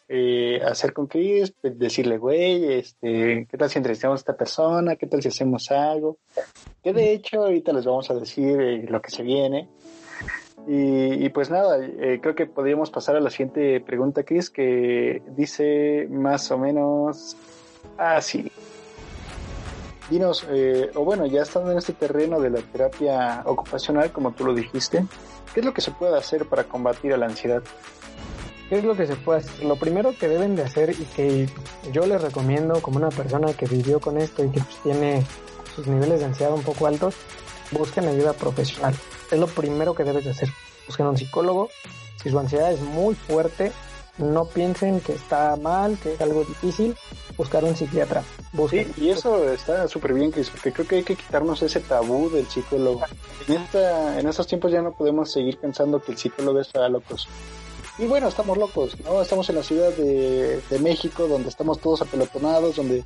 eh, 0.08 0.60
hacer 0.66 0.92
con 0.92 1.06
Chris, 1.06 1.54
pues, 1.60 1.78
decirle, 1.78 2.18
güey, 2.18 2.72
este, 2.72 3.46
¿qué 3.48 3.56
tal 3.56 3.70
si 3.70 3.78
entrevistamos 3.78 4.18
a 4.18 4.22
esta 4.22 4.36
persona? 4.36 4.96
¿Qué 4.96 5.06
tal 5.06 5.22
si 5.22 5.28
hacemos 5.28 5.70
algo? 5.70 6.16
Que 6.82 6.92
de 6.92 7.12
hecho 7.12 7.44
ahorita 7.44 7.72
les 7.72 7.84
vamos 7.84 8.10
a 8.10 8.14
decir 8.14 8.60
eh, 8.60 8.86
lo 8.88 9.00
que 9.00 9.12
se 9.12 9.22
viene. 9.22 9.68
Y, 10.66 11.28
pues 11.30 11.48
nada, 11.48 11.78
eh, 11.82 12.18
creo 12.20 12.34
que 12.34 12.44
podríamos 12.44 12.90
pasar 12.90 13.16
a 13.16 13.20
la 13.20 13.30
siguiente 13.30 13.80
pregunta, 13.80 14.24
Chris, 14.24 14.50
que 14.50 15.22
dice 15.28 16.06
más 16.10 16.50
o 16.50 16.58
menos 16.58 17.36
así. 17.96 18.52
Dinos, 20.10 20.46
eh, 20.48 20.90
o 20.94 21.04
bueno, 21.04 21.26
ya 21.26 21.42
estando 21.42 21.70
en 21.72 21.78
este 21.78 21.92
terreno 21.92 22.40
de 22.40 22.50
la 22.50 22.60
terapia 22.60 23.42
ocupacional, 23.44 24.10
como 24.12 24.32
tú 24.32 24.44
lo 24.44 24.54
dijiste, 24.54 25.04
¿qué 25.52 25.60
es 25.60 25.66
lo 25.66 25.74
que 25.74 25.80
se 25.80 25.90
puede 25.90 26.16
hacer 26.16 26.46
para 26.46 26.64
combatir 26.64 27.12
a 27.12 27.16
la 27.16 27.26
ansiedad? 27.26 27.62
¿Qué 28.68 28.78
es 28.78 28.84
lo 28.84 28.96
que 28.96 29.06
se 29.06 29.16
puede 29.16 29.40
hacer? 29.40 29.64
Lo 29.64 29.76
primero 29.76 30.14
que 30.18 30.28
deben 30.28 30.56
de 30.56 30.62
hacer 30.62 30.90
y 30.90 31.04
que 31.16 31.48
yo 31.92 32.06
les 32.06 32.20
recomiendo 32.20 32.80
como 32.82 32.98
una 32.98 33.10
persona 33.10 33.52
que 33.52 33.66
vivió 33.66 34.00
con 34.00 34.18
esto 34.18 34.44
y 34.44 34.50
que 34.50 34.60
pues, 34.60 34.76
tiene 34.82 35.24
sus 35.74 35.86
niveles 35.86 36.20
de 36.20 36.26
ansiedad 36.26 36.52
un 36.52 36.62
poco 36.62 36.86
altos, 36.86 37.14
busquen 37.72 38.06
ayuda 38.06 38.32
profesional 38.32 38.94
es 39.30 39.38
lo 39.38 39.46
primero 39.46 39.94
que 39.94 40.04
debes 40.04 40.24
de 40.24 40.30
hacer. 40.30 40.48
Busquen 40.86 41.06
un 41.06 41.16
psicólogo. 41.16 41.70
Si 42.22 42.30
su 42.30 42.38
ansiedad 42.38 42.72
es 42.72 42.80
muy 42.80 43.14
fuerte, 43.14 43.72
no 44.18 44.44
piensen 44.46 45.00
que 45.00 45.12
está 45.12 45.56
mal, 45.56 45.98
que 46.02 46.14
es 46.14 46.20
algo 46.20 46.44
difícil, 46.44 46.96
buscar 47.36 47.64
un 47.64 47.76
psiquiatra. 47.76 48.22
Sí, 48.70 48.86
y 48.96 49.08
eso 49.10 49.50
está 49.50 49.88
súper 49.88 50.14
bien, 50.14 50.30
Chris, 50.30 50.50
porque 50.50 50.72
creo 50.72 50.86
que 50.86 50.96
hay 50.96 51.04
que 51.04 51.16
quitarnos 51.16 51.62
ese 51.62 51.80
tabú 51.80 52.28
del 52.30 52.46
psicólogo. 52.46 53.02
En, 53.46 53.54
esta, 53.54 54.18
en 54.18 54.28
estos 54.28 54.46
tiempos 54.46 54.72
ya 54.72 54.82
no 54.82 54.92
podemos 54.92 55.30
seguir 55.30 55.58
pensando 55.58 56.00
que 56.02 56.12
el 56.12 56.18
psicólogo 56.18 56.60
está 56.60 56.88
locos. 56.88 57.28
Y 57.98 58.06
bueno, 58.06 58.28
estamos 58.28 58.56
locos, 58.58 58.96
¿no? 59.04 59.20
Estamos 59.20 59.48
en 59.48 59.56
la 59.56 59.62
ciudad 59.62 59.90
de, 59.92 60.60
de 60.68 60.78
México, 60.78 61.26
donde 61.26 61.48
estamos 61.48 61.80
todos 61.80 62.02
apelotonados, 62.02 62.76
donde 62.76 63.04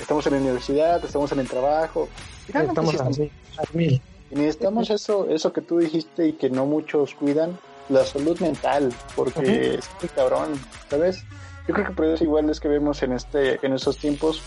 estamos 0.00 0.26
en 0.26 0.32
la 0.34 0.38
universidad, 0.40 1.04
estamos 1.04 1.32
en 1.32 1.40
el 1.40 1.48
trabajo. 1.48 2.08
Estamos 2.48 2.94
así, 3.00 3.30
mil. 3.72 4.00
Y 4.30 4.34
necesitamos 4.34 4.88
eso, 4.88 5.28
eso 5.28 5.52
que 5.52 5.60
tú 5.60 5.78
dijiste 5.78 6.28
y 6.28 6.32
que 6.32 6.48
no 6.48 6.64
muchos 6.64 7.14
cuidan, 7.14 7.58
la 7.88 8.04
salud 8.04 8.38
mental, 8.40 8.92
porque 9.14 9.74
es 9.74 9.90
muy 10.00 10.08
cabrón, 10.08 10.52
¿sabes? 10.88 11.24
Yo 11.66 11.74
creo 11.74 11.86
que 11.86 11.92
por 11.92 12.06
eso 12.06 12.24
igual 12.24 12.50
es 12.50 12.60
que 12.60 12.68
vemos 12.68 13.02
en 13.02 13.12
este, 13.12 13.64
en 13.64 13.72
estos 13.72 13.96
tiempos 13.98 14.42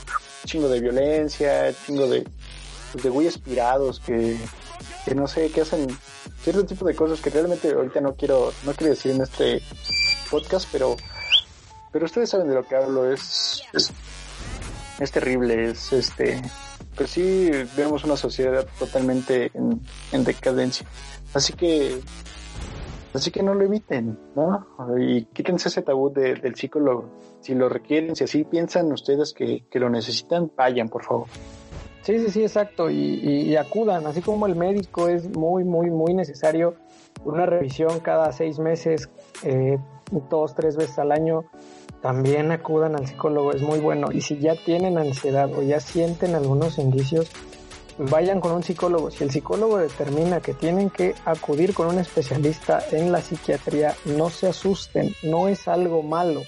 chingo 0.45 0.67
de 0.67 0.81
violencia, 0.81 1.73
chingo 1.85 2.07
de, 2.07 2.27
de 3.01 3.09
güeyes 3.09 3.35
aspirados 3.35 3.99
que, 3.99 4.37
que 5.05 5.15
no 5.15 5.27
sé, 5.27 5.49
que 5.49 5.61
hacen 5.61 5.87
cierto 6.41 6.65
tipo 6.65 6.85
de 6.85 6.95
cosas 6.95 7.21
que 7.21 7.29
realmente 7.29 7.71
ahorita 7.71 8.01
no 8.01 8.15
quiero, 8.15 8.53
no 8.65 8.73
quiero 8.73 8.93
decir 8.93 9.11
en 9.11 9.21
este 9.21 9.61
podcast, 10.29 10.67
pero, 10.71 10.95
pero 11.91 12.05
ustedes 12.05 12.29
saben 12.29 12.49
de 12.49 12.55
lo 12.55 12.63
que 12.63 12.75
hablo, 12.75 13.11
es, 13.11 13.63
es, 13.73 13.91
es 14.99 15.11
terrible, 15.11 15.71
es 15.71 15.93
este, 15.93 16.41
pues 16.95 17.11
sí 17.11 17.49
vemos 17.75 18.03
una 18.03 18.17
sociedad 18.17 18.65
totalmente 18.79 19.51
en, 19.53 20.23
decadencia. 20.23 20.87
Así 21.33 21.53
que, 21.53 22.01
así 23.15 23.31
que 23.31 23.43
no 23.43 23.53
lo 23.53 23.63
eviten, 23.65 24.17
¿no? 24.35 24.65
Y 24.97 25.25
quítense 25.25 25.69
ese 25.69 25.81
tabú 25.81 26.11
del 26.11 26.55
psicólogo. 26.55 27.09
Si 27.41 27.53
lo 27.53 27.69
requieren, 27.69 28.15
si 28.15 28.23
así 28.23 28.43
piensan 28.43 28.91
ustedes 28.91 29.33
que, 29.33 29.63
lo 29.73 29.89
necesitan, 29.89 30.51
vayan, 30.55 30.89
por 30.89 31.03
favor. 31.03 31.27
Sí, 32.01 32.19
sí, 32.19 32.29
sí, 32.29 32.41
exacto. 32.43 32.89
Y, 32.89 33.55
acudan, 33.55 34.05
así 34.05 34.21
como 34.21 34.47
el 34.47 34.55
médico 34.55 35.07
es 35.07 35.29
muy, 35.35 35.63
muy, 35.63 35.89
muy 35.89 36.13
necesario. 36.13 36.75
Una 37.23 37.45
revisión 37.45 37.99
cada 37.99 38.31
seis 38.31 38.59
meses, 38.59 39.09
eh, 39.43 39.77
dos, 40.29 40.53
tres 40.53 40.75
veces 40.75 40.99
al 40.99 41.11
año 41.11 41.45
también 42.01 42.51
acudan 42.51 42.95
al 42.95 43.07
psicólogo, 43.07 43.51
es 43.51 43.63
muy 43.63 43.79
bueno. 43.79 44.11
Y 44.11 44.21
si 44.21 44.37
ya 44.37 44.55
tienen 44.55 44.99
ansiedad 44.99 45.51
o 45.51 45.63
ya 45.63 45.79
sienten 45.79 46.35
algunos 46.35 46.77
indicios, 46.77 47.31
vayan 47.97 48.39
con 48.41 48.51
un 48.51 48.63
psicólogo. 48.63 49.11
Si 49.11 49.23
el 49.23 49.31
psicólogo 49.31 49.77
determina 49.77 50.41
que 50.41 50.53
tienen 50.53 50.89
que 50.89 51.15
acudir 51.25 51.73
con 51.73 51.87
un 51.87 51.99
especialista 51.99 52.83
en 52.91 53.11
la 53.11 53.21
psiquiatría, 53.21 53.95
no 54.05 54.29
se 54.29 54.47
asusten, 54.47 55.13
no 55.23 55.47
es 55.47 55.67
algo 55.67 56.03
malo. 56.03 56.43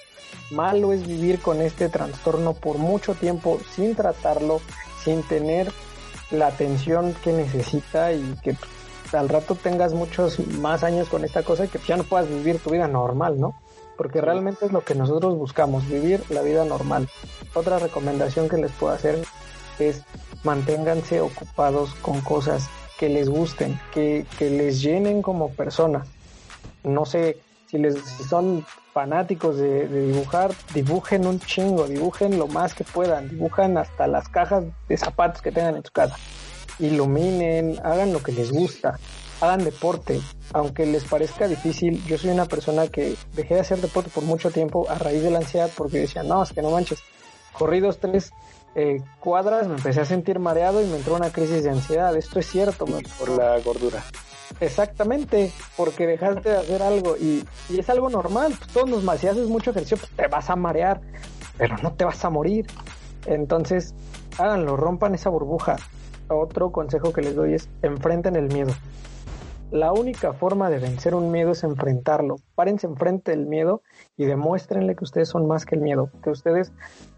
Malo 0.51 0.93
es 0.93 1.05
vivir 1.05 1.39
con 1.39 1.62
este 1.62 1.89
trastorno 1.89 2.53
por 2.53 2.77
mucho 2.77 3.15
tiempo 3.15 3.60
sin 3.75 3.95
tratarlo, 3.95 4.62
sin 5.03 5.23
tener 5.23 5.71
la 6.31 6.47
atención 6.47 7.15
que 7.23 7.33
necesita 7.33 8.12
y 8.12 8.36
que 8.43 8.55
al 9.13 9.29
rato 9.29 9.55
tengas 9.55 9.93
muchos 9.93 10.39
más 10.60 10.83
años 10.83 11.07
con 11.07 11.23
esta 11.23 11.43
cosa 11.43 11.65
y 11.65 11.67
que 11.69 11.79
ya 11.88 11.95
no 11.95 12.03
puedas 12.03 12.27
vivir 12.29 12.60
tu 12.60 12.71
vida 12.71 12.88
normal, 12.88 13.39
¿no? 13.39 13.55
porque 13.97 14.21
realmente 14.21 14.65
es 14.65 14.71
lo 14.71 14.81
que 14.81 14.95
nosotros 14.95 15.36
buscamos, 15.36 15.88
vivir 15.88 16.23
la 16.29 16.41
vida 16.43 16.63
normal. 16.63 17.10
Otra 17.53 17.79
recomendación 17.79 18.47
que 18.47 18.57
les 18.57 18.71
puedo 18.71 18.93
hacer 18.93 19.21
es 19.79 20.03
manténganse 20.47 21.19
ocupados 21.19 21.93
con 21.95 22.21
cosas 22.21 22.69
que 22.97 23.10
les 23.10 23.27
gusten, 23.27 23.77
que, 23.93 24.25
les 24.39 24.81
llenen 24.81 25.21
como 25.21 25.49
persona. 25.51 26.05
No 26.83 27.05
sé, 27.05 27.38
si, 27.69 27.77
les, 27.77 27.95
son 28.29 28.65
fanáticos 28.93 29.57
de, 29.57 29.89
de, 29.89 30.07
dibujar, 30.07 30.51
dibujen 30.73 31.27
un 31.27 31.39
chingo, 31.41 31.86
dibujen 31.86 32.39
lo 32.39 32.47
más 32.47 32.73
que 32.73 32.86
puedan, 32.86 33.29
dibujan 33.29 33.77
hasta 33.77 34.07
las 34.07 34.29
cajas 34.29 34.63
de 34.88 34.97
zapatos 34.97 35.41
que 35.41 35.51
tengan 35.51 35.75
en 35.75 35.83
su 35.83 35.91
casa, 35.91 36.15
iluminen, 36.79 37.77
hagan 37.83 38.13
lo 38.13 38.23
que 38.23 38.31
les 38.31 38.49
gusta 38.49 38.97
hagan 39.41 39.63
deporte, 39.63 40.19
aunque 40.53 40.86
les 40.86 41.03
parezca 41.03 41.47
difícil. 41.47 42.03
Yo 42.05 42.17
soy 42.17 42.31
una 42.31 42.45
persona 42.45 42.88
que 42.88 43.15
dejé 43.36 43.55
de 43.55 43.60
hacer 43.60 43.79
deporte 43.79 44.10
por 44.10 44.23
mucho 44.23 44.49
tiempo 44.49 44.89
a 44.89 44.95
raíz 44.95 45.21
de 45.21 45.29
la 45.29 45.39
ansiedad 45.39 45.69
porque 45.75 45.99
decía, 45.99 46.23
no, 46.23 46.41
es 46.41 46.53
que 46.53 46.62
no 46.62 46.71
manches. 46.71 46.99
Corrí 47.53 47.79
dos, 47.79 47.99
tres 47.99 48.31
eh, 48.75 49.01
cuadras, 49.19 49.67
me 49.67 49.75
empecé 49.75 50.01
a 50.01 50.06
sentir 50.06 50.39
mareado 50.39 50.82
y 50.82 50.86
me 50.88 50.97
entró 50.97 51.15
una 51.15 51.32
crisis 51.32 51.63
de 51.63 51.71
ansiedad. 51.71 52.15
Esto 52.15 52.39
es 52.39 52.47
cierto. 52.47 52.86
Por 52.86 53.30
la 53.30 53.60
gordura. 53.60 54.03
Exactamente, 54.60 55.51
porque 55.75 56.08
dejaste 56.08 56.49
de 56.49 56.58
hacer 56.58 56.82
algo 56.82 57.17
y, 57.17 57.43
es 57.69 57.89
algo 57.89 58.10
normal. 58.10 58.53
Pues 58.58 58.71
todos 58.71 58.89
nos, 58.89 59.19
si 59.19 59.27
haces 59.27 59.47
mucho 59.47 59.71
ejercicio, 59.71 59.97
pues 59.97 60.12
te 60.12 60.27
vas 60.27 60.49
a 60.49 60.56
marear, 60.56 61.01
pero 61.58 61.77
no 61.84 61.93
te 61.93 62.06
vas 62.06 62.23
a 62.23 62.30
morir. 62.30 62.65
Entonces, 63.25 63.93
háganlo, 64.38 64.77
rompan 64.77 65.15
esa 65.15 65.30
burbuja. 65.30 65.75
Otro 66.30 66.71
consejo 66.71 67.13
que 67.13 67.21
les 67.21 67.36
doy 67.36 67.53
es 67.53 67.69
enfrenten 67.82 68.36
el 68.36 68.47
miedo. 68.47 68.73
La 69.71 69.91
única 69.91 70.32
forma 70.32 70.69
de 70.69 70.80
vencer 70.80 71.13
un 71.13 71.30
miedo 71.30 71.51
es 71.51 71.63
enfrentarlo. 71.65 72.38
Párense 72.56 72.88
enfrente 72.88 73.32
del 73.32 73.47
miedo 73.47 73.82
y 74.15 74.25
demuéstrenle 74.25 74.95
que 74.95 75.03
ustedes 75.03 75.27
son 75.27 75.45
más 75.45 75.65
que 75.65 75.75
el 75.75 75.82
miedo, 75.82 76.10
que 76.23 76.30
ustedes 76.30 76.71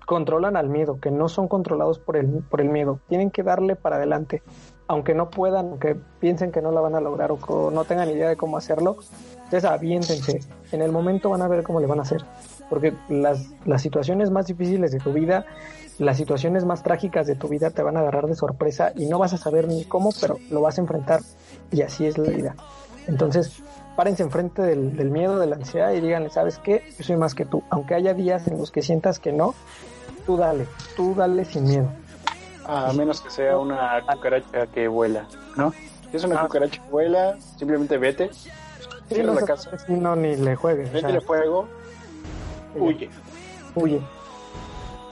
controlan 0.09 0.57
al 0.57 0.69
miedo, 0.69 0.99
que 0.99 1.11
no 1.11 1.29
son 1.29 1.47
controlados 1.47 1.99
por 1.99 2.17
el, 2.17 2.25
por 2.49 2.61
el 2.61 2.69
miedo. 2.69 2.99
Tienen 3.09 3.29
que 3.29 3.43
darle 3.43 3.75
para 3.75 3.97
adelante. 3.97 4.41
Aunque 4.87 5.13
no 5.13 5.29
puedan, 5.29 5.67
aunque 5.67 5.95
piensen 6.19 6.51
que 6.51 6.63
no 6.63 6.71
la 6.71 6.81
van 6.81 6.95
a 6.95 6.99
lograr 6.99 7.31
o, 7.31 7.69
no 7.69 7.85
tengan 7.85 8.09
idea 8.09 8.27
de 8.27 8.35
cómo 8.35 8.57
hacerlo, 8.57 8.97
entonces 9.35 9.65
aviéntense. 9.65 10.39
En 10.71 10.81
el 10.81 10.91
momento 10.91 11.29
van 11.29 11.43
a 11.43 11.47
ver 11.47 11.61
cómo 11.61 11.79
le 11.79 11.85
van 11.85 11.99
a 11.99 12.01
hacer. 12.01 12.25
Porque 12.71 12.95
las, 13.07 13.51
las 13.65 13.83
situaciones 13.83 14.31
más 14.31 14.47
difíciles 14.47 14.91
de 14.91 14.97
tu 14.97 15.13
vida, 15.13 15.45
las 15.99 16.17
situaciones 16.17 16.65
más 16.65 16.81
trágicas 16.81 17.27
de 17.27 17.35
tu 17.35 17.47
vida 17.47 17.69
te 17.69 17.83
van 17.83 17.95
a 17.95 17.99
agarrar 17.99 18.25
de 18.25 18.33
sorpresa 18.33 18.93
y 18.95 19.05
no 19.05 19.19
vas 19.19 19.33
a 19.33 19.37
saber 19.37 19.67
ni 19.67 19.85
cómo, 19.85 20.09
pero 20.19 20.37
lo 20.49 20.61
vas 20.61 20.79
a 20.79 20.81
enfrentar. 20.81 21.21
Y 21.71 21.83
así 21.83 22.07
es 22.07 22.17
la 22.17 22.31
vida. 22.31 22.55
Entonces, 23.05 23.61
párense 23.95 24.23
enfrente 24.23 24.63
del, 24.63 24.97
del 24.97 25.11
miedo, 25.11 25.37
de 25.37 25.45
la 25.45 25.57
ansiedad 25.57 25.91
y 25.93 26.01
díganle, 26.01 26.31
¿sabes 26.31 26.57
qué? 26.57 26.81
Yo 26.97 27.03
soy 27.03 27.17
más 27.17 27.35
que 27.35 27.45
tú. 27.45 27.61
Aunque 27.69 27.93
haya 27.93 28.15
días 28.15 28.47
en 28.47 28.57
los 28.57 28.71
que 28.71 28.81
sientas 28.81 29.19
que 29.19 29.33
no, 29.33 29.53
tú 30.25 30.37
dale, 30.37 30.67
tú 30.95 31.15
dale 31.15 31.45
sin 31.45 31.65
miedo. 31.65 31.89
A 32.65 32.93
menos 32.93 33.21
que 33.21 33.29
sea 33.29 33.57
una 33.57 34.01
cucaracha 34.05 34.67
que 34.67 34.87
vuela, 34.87 35.25
¿no? 35.55 35.71
Si 36.11 36.17
es 36.17 36.23
una 36.23 36.39
ah. 36.39 36.43
cucaracha 36.43 36.81
que 36.81 36.89
vuela, 36.89 37.37
simplemente 37.57 37.97
vete, 37.97 38.29
sí, 38.33 39.23
no 39.23 39.33
la 39.33 39.41
casa. 39.41 39.71
No, 39.87 40.15
ni 40.15 40.35
le 40.35 40.55
juegues. 40.55 40.91
Vete 40.91 41.17
o 41.17 41.21
fuego, 41.21 41.67
huye. 42.75 43.09
Huye. 43.75 44.01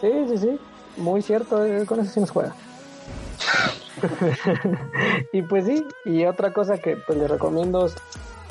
Sí, 0.01 0.11
sí, 0.27 0.37
sí, 0.37 0.59
muy 0.97 1.21
cierto, 1.21 1.65
eh, 1.65 1.85
con 1.85 1.99
eso 1.99 2.11
sí 2.11 2.19
nos 2.19 2.31
juega. 2.31 2.53
y 5.31 5.41
pues 5.41 5.65
sí, 5.65 5.85
y 6.05 6.25
otra 6.25 6.53
cosa 6.53 6.77
que 6.77 6.97
pues 6.97 7.17
les 7.17 7.29
recomiendo 7.29 7.87
es 7.87 7.95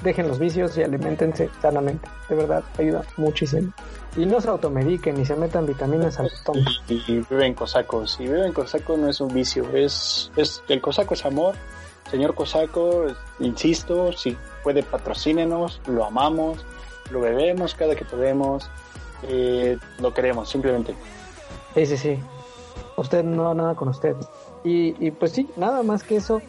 dejen 0.02 0.28
los 0.28 0.38
vicios 0.38 0.76
y 0.76 0.82
alimentense 0.82 1.50
sanamente. 1.60 2.08
De 2.28 2.34
verdad, 2.34 2.64
ayuda 2.78 3.02
muchísimo. 3.16 3.72
Y 4.16 4.24
no 4.24 4.40
se 4.40 4.48
automediquen 4.48 5.16
ni 5.16 5.24
se 5.24 5.36
metan 5.36 5.66
vitaminas 5.66 6.18
al 6.18 6.26
estómago. 6.26 6.70
Y, 6.88 6.94
y, 7.06 7.24
viven 7.28 7.54
cosacos. 7.54 8.18
Y 8.20 8.24
viven 8.24 8.52
cosaco 8.52 8.96
no 8.96 9.08
es 9.08 9.20
un 9.20 9.32
vicio, 9.32 9.68
es, 9.74 10.30
es 10.36 10.62
el 10.68 10.80
cosaco 10.80 11.14
es 11.14 11.24
amor. 11.24 11.54
Señor 12.10 12.34
cosaco, 12.34 13.06
insisto, 13.40 14.12
si 14.12 14.36
puede 14.62 14.82
patrocínenos, 14.82 15.80
lo 15.86 16.04
amamos, 16.04 16.64
lo 17.10 17.20
bebemos 17.20 17.74
cada 17.74 17.96
que 17.96 18.04
podemos, 18.04 18.70
eh, 19.24 19.76
lo 20.00 20.14
queremos, 20.14 20.48
simplemente. 20.48 20.94
Sí, 21.74 21.86
sí, 21.86 21.96
sí. 21.96 22.18
Usted 22.96 23.24
no 23.24 23.52
nada 23.54 23.74
con 23.74 23.88
usted. 23.88 24.14
Y, 24.64 24.94
y 25.04 25.10
pues 25.10 25.32
sí, 25.32 25.48
nada 25.56 25.82
más 25.82 26.02
que 26.02 26.16
eso, 26.16 26.40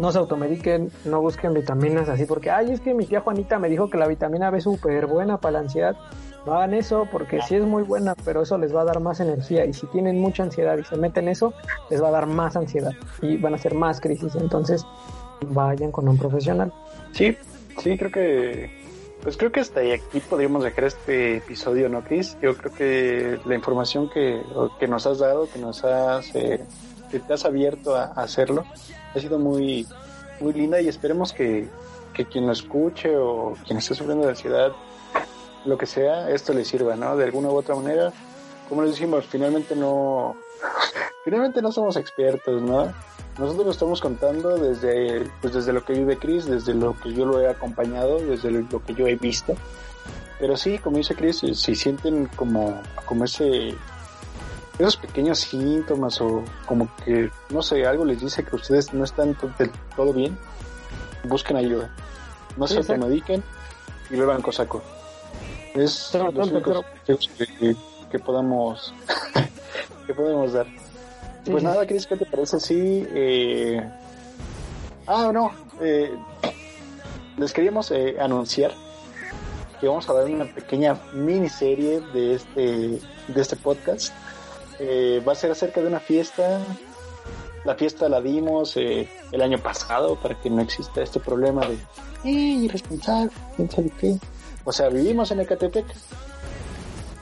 no 0.00 0.10
se 0.12 0.18
automediquen, 0.18 0.90
no 1.04 1.20
busquen 1.20 1.52
vitaminas 1.52 2.08
así 2.08 2.24
porque, 2.24 2.50
ay, 2.50 2.72
es 2.72 2.80
que 2.80 2.94
mi 2.94 3.06
tía 3.06 3.20
Juanita 3.20 3.58
me 3.58 3.68
dijo 3.68 3.90
que 3.90 3.98
la 3.98 4.08
vitamina 4.08 4.50
B 4.50 4.58
es 4.58 4.64
súper 4.64 5.06
buena 5.06 5.38
para 5.38 5.52
la 5.52 5.58
ansiedad. 5.60 5.96
No 6.46 6.54
hagan 6.54 6.72
eso 6.72 7.06
porque 7.12 7.42
sí 7.42 7.56
es 7.56 7.64
muy 7.64 7.82
buena, 7.82 8.14
pero 8.24 8.42
eso 8.42 8.56
les 8.56 8.74
va 8.74 8.80
a 8.80 8.84
dar 8.86 8.98
más 9.00 9.20
energía 9.20 9.66
y 9.66 9.74
si 9.74 9.86
tienen 9.88 10.18
mucha 10.18 10.42
ansiedad 10.42 10.78
y 10.78 10.84
se 10.84 10.96
meten 10.96 11.28
eso, 11.28 11.52
les 11.90 12.02
va 12.02 12.08
a 12.08 12.12
dar 12.12 12.26
más 12.26 12.56
ansiedad 12.56 12.92
y 13.20 13.36
van 13.36 13.54
a 13.54 13.58
ser 13.58 13.74
más 13.74 14.00
crisis. 14.00 14.34
Entonces, 14.36 14.86
vayan 15.48 15.92
con 15.92 16.08
un 16.08 16.16
profesional. 16.16 16.72
Sí, 17.12 17.36
sí, 17.78 17.98
creo 17.98 18.10
que 18.10 18.80
pues 19.22 19.36
creo 19.36 19.52
que 19.52 19.60
hasta 19.60 19.80
aquí 19.80 20.20
podríamos 20.20 20.64
dejar 20.64 20.84
este 20.84 21.36
episodio, 21.36 21.90
¿no, 21.90 22.02
Chris? 22.02 22.38
Yo 22.40 22.56
creo 22.56 22.72
que 22.72 23.38
la 23.44 23.54
información 23.54 24.08
que, 24.08 24.42
que 24.78 24.88
nos 24.88 25.06
has 25.06 25.18
dado, 25.18 25.46
que 25.52 25.58
nos 25.58 25.84
has, 25.84 26.34
eh, 26.34 26.64
que 27.10 27.20
te 27.20 27.34
has 27.34 27.44
abierto 27.44 27.94
a, 27.94 28.04
hacerlo, 28.04 28.64
ha 29.14 29.18
sido 29.18 29.38
muy, 29.38 29.86
muy 30.40 30.52
linda 30.52 30.80
y 30.80 30.88
esperemos 30.88 31.32
que, 31.32 31.68
que 32.12 32.26
quien 32.26 32.46
lo 32.46 32.52
escuche 32.52 33.16
o 33.16 33.56
quien 33.66 33.78
esté 33.78 33.94
sufriendo 33.94 34.24
de 34.24 34.30
ansiedad 34.30 34.72
lo 35.64 35.76
que 35.76 35.86
sea, 35.86 36.30
esto 36.30 36.52
le 36.52 36.64
sirva, 36.64 36.96
¿no? 36.96 37.16
De 37.16 37.24
alguna 37.24 37.50
u 37.50 37.56
otra 37.56 37.74
manera. 37.74 38.12
Como 38.68 38.82
les 38.82 38.92
decimos, 38.92 39.26
finalmente 39.26 39.76
no, 39.76 40.36
finalmente 41.24 41.60
no 41.60 41.72
somos 41.72 41.96
expertos, 41.96 42.62
¿no? 42.62 42.92
Nosotros 43.38 43.66
lo 43.66 43.72
estamos 43.72 44.00
contando 44.00 44.58
desde, 44.58 45.30
pues 45.40 45.54
desde 45.54 45.72
lo 45.72 45.84
que 45.84 45.94
vive 45.94 46.18
Chris, 46.18 46.46
desde 46.46 46.74
lo 46.74 46.98
que 46.98 47.12
yo 47.12 47.24
lo 47.24 47.40
he 47.40 47.48
acompañado, 47.48 48.18
desde 48.18 48.50
lo 48.50 48.84
que 48.84 48.94
yo 48.94 49.06
he 49.06 49.16
visto. 49.16 49.54
Pero 50.38 50.56
sí, 50.56 50.78
como 50.78 50.98
dice 50.98 51.14
Chris, 51.14 51.38
si 51.38 51.74
sienten 51.74 52.26
como, 52.36 52.80
como 53.04 53.24
ese, 53.24 53.74
esos 54.80 54.96
pequeños 54.96 55.38
síntomas 55.38 56.20
o 56.20 56.42
como 56.66 56.88
que, 57.04 57.30
no 57.50 57.62
sé, 57.62 57.84
algo 57.84 58.04
les 58.04 58.20
dice 58.20 58.44
que 58.44 58.56
ustedes 58.56 58.92
no 58.94 59.04
están 59.04 59.36
del 59.58 59.70
todo 59.94 60.12
bien, 60.12 60.38
busquen 61.24 61.56
ayuda. 61.56 61.94
No 62.56 62.66
se 62.66 62.78
automediquen 62.78 63.42
y 64.10 64.16
beban 64.16 64.42
cosaco. 64.42 64.82
Es 65.74 66.12
los 66.14 66.50
únicos 66.50 66.84
que, 67.06 67.76
que, 68.10 68.18
podamos 68.18 68.92
que 70.06 70.14
podemos 70.14 70.52
dar. 70.52 70.66
Pues 71.44 71.62
nada, 71.62 71.86
Cris, 71.86 72.06
¿qué 72.06 72.16
te 72.16 72.26
parece 72.26 72.58
si 72.58 73.06
eh... 73.14 73.82
ah 75.06 75.30
no 75.32 75.50
eh, 75.80 76.12
les 77.38 77.52
queríamos 77.52 77.90
eh, 77.90 78.16
anunciar 78.20 78.72
que 79.80 79.88
vamos 79.88 80.08
a 80.10 80.12
dar 80.12 80.26
una 80.26 80.44
pequeña 80.44 80.98
miniserie 81.14 82.00
de 82.12 82.34
este 82.34 83.00
de 83.28 83.40
este 83.40 83.56
podcast. 83.56 84.12
Eh, 84.82 85.22
va 85.26 85.32
a 85.32 85.34
ser 85.34 85.50
acerca 85.50 85.82
de 85.82 85.86
una 85.86 86.00
fiesta. 86.00 86.58
La 87.64 87.74
fiesta 87.74 88.08
la 88.08 88.22
dimos 88.22 88.78
eh, 88.78 89.06
el 89.30 89.42
año 89.42 89.58
pasado 89.58 90.16
para 90.16 90.40
que 90.40 90.48
no 90.48 90.62
exista 90.62 91.02
este 91.02 91.20
problema 91.20 91.66
de 91.66 91.74
eh, 92.24 92.64
irresponsable, 92.64 93.30
quién 93.56 93.70
sabe 93.70 93.92
qué. 94.00 94.16
O 94.64 94.72
sea, 94.72 94.88
vivimos 94.88 95.30
en 95.32 95.40
Ecatepec, 95.40 95.84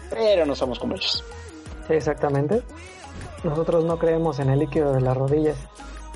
pero 0.08 0.46
no 0.46 0.54
somos 0.54 0.78
como 0.78 0.94
ellos. 0.94 1.24
exactamente. 1.88 2.62
Nosotros 3.42 3.84
no 3.84 3.98
creemos 3.98 4.38
en 4.38 4.50
el 4.50 4.60
líquido 4.60 4.92
de 4.92 5.00
las 5.00 5.16
rodillas, 5.16 5.56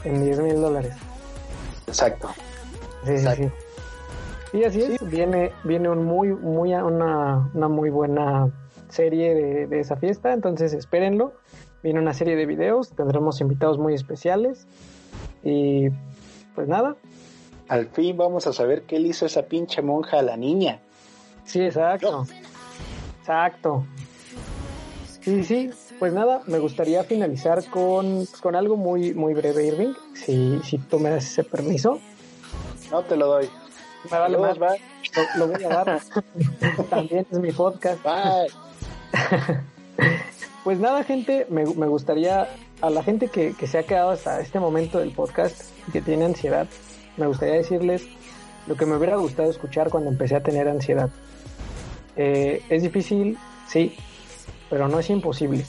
en 0.04 0.24
10 0.24 0.38
mil 0.40 0.60
dólares. 0.60 0.94
Exacto. 1.88 2.30
Sí, 3.04 3.18
sí, 3.18 3.26
sí. 3.36 3.50
Y 4.52 4.64
así 4.64 4.82
es, 4.82 5.10
viene, 5.10 5.50
viene 5.64 5.88
un 5.88 6.04
muy, 6.04 6.28
muy, 6.28 6.72
una, 6.74 7.50
una 7.52 7.68
muy 7.68 7.90
buena 7.90 8.48
serie 8.92 9.34
de, 9.34 9.66
de, 9.66 9.80
esa 9.80 9.96
fiesta, 9.96 10.32
entonces 10.32 10.72
espérenlo. 10.72 11.32
Viene 11.82 11.98
una 11.98 12.14
serie 12.14 12.36
de 12.36 12.46
videos, 12.46 12.90
tendremos 12.90 13.40
invitados 13.40 13.78
muy 13.78 13.94
especiales 13.94 14.66
y 15.42 15.88
pues 16.54 16.68
nada. 16.68 16.96
Al 17.68 17.88
fin 17.88 18.16
vamos 18.16 18.46
a 18.46 18.52
saber 18.52 18.82
qué 18.82 19.00
le 19.00 19.08
hizo 19.08 19.26
esa 19.26 19.42
pinche 19.42 19.82
monja 19.82 20.18
a 20.18 20.22
la 20.22 20.36
niña. 20.36 20.80
Sí, 21.44 21.60
exacto. 21.60 22.26
Exacto. 23.20 23.84
Sí, 25.22 25.44
sí, 25.44 25.70
pues 26.00 26.12
nada, 26.12 26.42
me 26.46 26.58
gustaría 26.58 27.04
finalizar 27.04 27.64
con, 27.66 28.26
con 28.40 28.56
algo 28.56 28.76
muy, 28.76 29.14
muy 29.14 29.34
breve, 29.34 29.66
Irving, 29.66 29.94
si, 30.14 30.60
si 30.64 30.78
tú 30.78 30.98
me 30.98 31.10
das 31.10 31.24
ese 31.26 31.44
permiso. 31.44 32.00
No 32.90 33.02
te 33.02 33.16
lo 33.16 33.26
doy. 33.28 33.48
Me 34.10 34.18
vale 34.18 34.36
más, 34.36 34.60
va. 34.60 34.74
Lo, 35.36 35.46
voy 35.46 35.62
a 35.62 35.68
dar. 35.68 36.00
También 36.90 37.26
es 37.30 37.38
mi 37.38 37.52
podcast. 37.52 38.02
Bye. 38.02 38.71
pues 40.64 40.78
nada, 40.78 41.04
gente, 41.04 41.46
me, 41.50 41.64
me 41.64 41.86
gustaría, 41.86 42.48
a 42.80 42.90
la 42.90 43.02
gente 43.02 43.28
que, 43.28 43.54
que 43.54 43.66
se 43.66 43.78
ha 43.78 43.82
quedado 43.84 44.10
hasta 44.10 44.40
este 44.40 44.60
momento 44.60 44.98
del 44.98 45.10
podcast 45.12 45.62
y 45.88 45.92
que 45.92 46.00
tiene 46.00 46.24
ansiedad, 46.24 46.66
me 47.16 47.26
gustaría 47.26 47.54
decirles 47.54 48.06
lo 48.66 48.76
que 48.76 48.86
me 48.86 48.96
hubiera 48.96 49.16
gustado 49.16 49.50
escuchar 49.50 49.90
cuando 49.90 50.10
empecé 50.10 50.36
a 50.36 50.42
tener 50.42 50.68
ansiedad. 50.68 51.10
Eh, 52.16 52.62
es 52.68 52.82
difícil, 52.82 53.38
sí, 53.68 53.96
pero 54.70 54.88
no 54.88 54.98
es 55.00 55.10
imposible. 55.10 55.64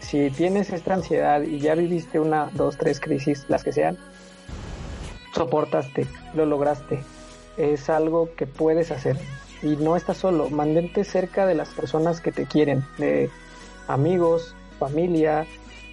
Si 0.00 0.30
tienes 0.30 0.70
esta 0.70 0.94
ansiedad 0.94 1.42
y 1.42 1.58
ya 1.58 1.74
viviste 1.74 2.20
una, 2.20 2.50
dos, 2.52 2.76
tres 2.76 3.00
crisis, 3.00 3.46
las 3.48 3.64
que 3.64 3.72
sean, 3.72 3.98
soportaste, 5.34 6.06
lo 6.34 6.46
lograste. 6.46 7.00
Es 7.56 7.88
algo 7.88 8.30
que 8.36 8.46
puedes 8.46 8.90
hacer. 8.90 9.16
Y 9.64 9.76
no 9.76 9.96
estás 9.96 10.18
solo, 10.18 10.48
mantente 10.50 11.02
cerca 11.02 11.44
de 11.46 11.56
las 11.56 11.70
personas 11.70 12.20
que 12.20 12.30
te 12.30 12.46
quieren, 12.46 12.84
de 12.98 13.28
amigos, 13.88 14.54
familia, 14.78 15.46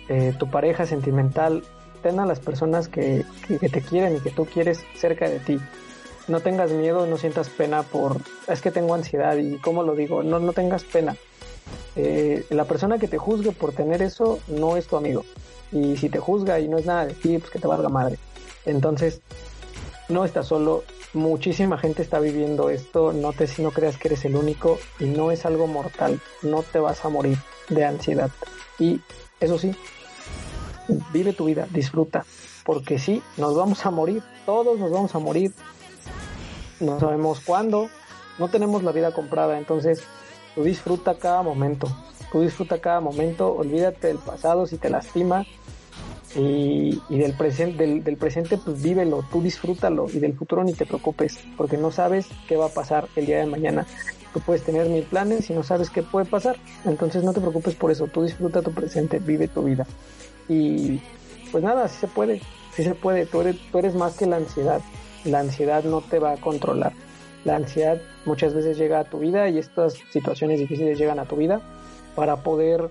eh, 0.07 0.35
tu 0.37 0.51
pareja 0.51 0.85
sentimental. 0.85 1.63
Ten 2.03 2.19
a 2.19 2.27
las 2.27 2.39
personas 2.39 2.87
que, 2.87 3.25
que, 3.47 3.69
te 3.69 3.81
quieren 3.81 4.17
y 4.17 4.19
que 4.19 4.29
tú 4.29 4.45
quieres 4.45 4.83
cerca 4.95 5.27
de 5.27 5.39
ti 5.39 5.59
no 6.27 6.39
tengas 6.39 6.71
miedo, 6.71 7.05
no 7.05 7.17
sientas 7.17 7.49
pena 7.49 7.83
por, 7.83 8.17
es 8.47 8.61
que 8.61 8.71
tengo 8.71 8.93
ansiedad 8.93 9.35
y 9.37 9.57
cómo 9.57 9.83
lo 9.83 9.95
digo, 9.95 10.23
no, 10.23 10.39
no 10.39 10.53
tengas 10.53 10.83
pena. 10.83 11.15
Eh, 11.95 12.45
la 12.49 12.65
persona 12.65 12.97
que 12.97 13.07
te 13.07 13.17
juzgue 13.17 13.51
por 13.51 13.73
tener 13.73 14.01
eso 14.01 14.39
no 14.47 14.77
es 14.77 14.87
tu 14.87 14.95
amigo. 14.95 15.25
Y 15.71 15.97
si 15.97 16.09
te 16.09 16.19
juzga 16.19 16.59
y 16.59 16.67
no 16.67 16.77
es 16.77 16.85
nada 16.85 17.05
de 17.05 17.13
ti, 17.13 17.37
pues 17.37 17.51
que 17.51 17.59
te 17.59 17.67
valga 17.67 17.89
madre. 17.89 18.17
Entonces, 18.65 19.21
no 20.09 20.25
estás 20.25 20.47
solo, 20.47 20.83
muchísima 21.13 21.77
gente 21.77 22.01
está 22.01 22.19
viviendo 22.19 22.69
esto, 22.69 23.13
no 23.13 23.33
te 23.33 23.47
no 23.61 23.71
creas 23.71 23.97
que 23.97 24.09
eres 24.09 24.25
el 24.25 24.35
único 24.35 24.79
y 24.99 25.05
no 25.05 25.31
es 25.31 25.45
algo 25.45 25.67
mortal, 25.67 26.19
no 26.41 26.63
te 26.63 26.79
vas 26.79 27.03
a 27.05 27.09
morir 27.09 27.37
de 27.69 27.85
ansiedad. 27.85 28.29
Y 28.79 29.01
eso 29.39 29.57
sí, 29.57 29.75
vive 31.11 31.33
tu 31.33 31.45
vida, 31.45 31.67
disfruta, 31.71 32.25
porque 32.65 32.99
sí, 32.99 33.21
nos 33.37 33.55
vamos 33.55 33.85
a 33.85 33.91
morir, 33.91 34.23
todos 34.45 34.79
nos 34.79 34.91
vamos 34.91 35.13
a 35.15 35.19
morir, 35.19 35.51
no 36.79 36.99
sabemos 36.99 37.39
cuándo, 37.41 37.89
no 38.39 38.47
tenemos 38.47 38.83
la 38.83 38.91
vida 38.91 39.11
comprada, 39.11 39.57
entonces 39.57 40.03
tú 40.55 40.63
disfruta 40.63 41.17
cada 41.17 41.41
momento, 41.41 41.87
Tú 42.31 42.41
disfruta 42.41 42.79
cada 42.79 43.01
momento, 43.01 43.53
olvídate 43.53 44.07
del 44.07 44.17
pasado 44.17 44.65
si 44.65 44.77
te 44.77 44.89
lastima 44.89 45.45
y, 46.35 47.01
del, 47.09 47.33
presente, 47.33 47.85
del, 47.85 48.03
del, 48.03 48.17
presente 48.17 48.57
pues 48.57 48.81
vívelo, 48.81 49.25
tú 49.31 49.41
disfrútalo 49.41 50.07
y 50.13 50.19
del 50.19 50.33
futuro 50.33 50.63
ni 50.63 50.73
te 50.73 50.85
preocupes 50.85 51.39
porque 51.57 51.77
no 51.77 51.91
sabes 51.91 52.27
qué 52.47 52.55
va 52.55 52.67
a 52.67 52.69
pasar 52.69 53.07
el 53.15 53.25
día 53.25 53.39
de 53.39 53.45
mañana. 53.45 53.85
Tú 54.33 54.39
puedes 54.39 54.63
tener 54.63 54.87
mil 54.87 55.03
planes 55.03 55.49
y 55.49 55.53
no 55.53 55.63
sabes 55.63 55.89
qué 55.89 56.03
puede 56.03 56.25
pasar. 56.25 56.55
Entonces 56.85 57.23
no 57.23 57.33
te 57.33 57.41
preocupes 57.41 57.75
por 57.75 57.91
eso, 57.91 58.07
tú 58.07 58.23
disfruta 58.23 58.61
tu 58.61 58.71
presente, 58.71 59.19
vive 59.19 59.47
tu 59.49 59.63
vida. 59.63 59.85
Y 60.47 61.01
pues 61.51 61.63
nada, 61.63 61.87
sí 61.89 61.97
se 61.99 62.07
puede, 62.07 62.41
sí 62.73 62.83
se 62.83 62.95
puede, 62.95 63.25
tú 63.25 63.41
eres, 63.41 63.57
tú 63.71 63.79
eres 63.79 63.93
más 63.93 64.15
que 64.15 64.25
la 64.25 64.37
ansiedad. 64.37 64.81
La 65.25 65.39
ansiedad 65.39 65.83
no 65.83 66.01
te 66.01 66.19
va 66.19 66.33
a 66.33 66.37
controlar. 66.37 66.93
La 67.43 67.57
ansiedad 67.57 67.99
muchas 68.25 68.53
veces 68.53 68.77
llega 68.77 68.99
a 68.99 69.03
tu 69.03 69.19
vida 69.19 69.49
y 69.49 69.57
estas 69.57 69.95
situaciones 70.11 70.59
difíciles 70.59 70.97
llegan 70.97 71.19
a 71.19 71.25
tu 71.25 71.35
vida 71.35 71.59
para 72.15 72.37
poder 72.37 72.89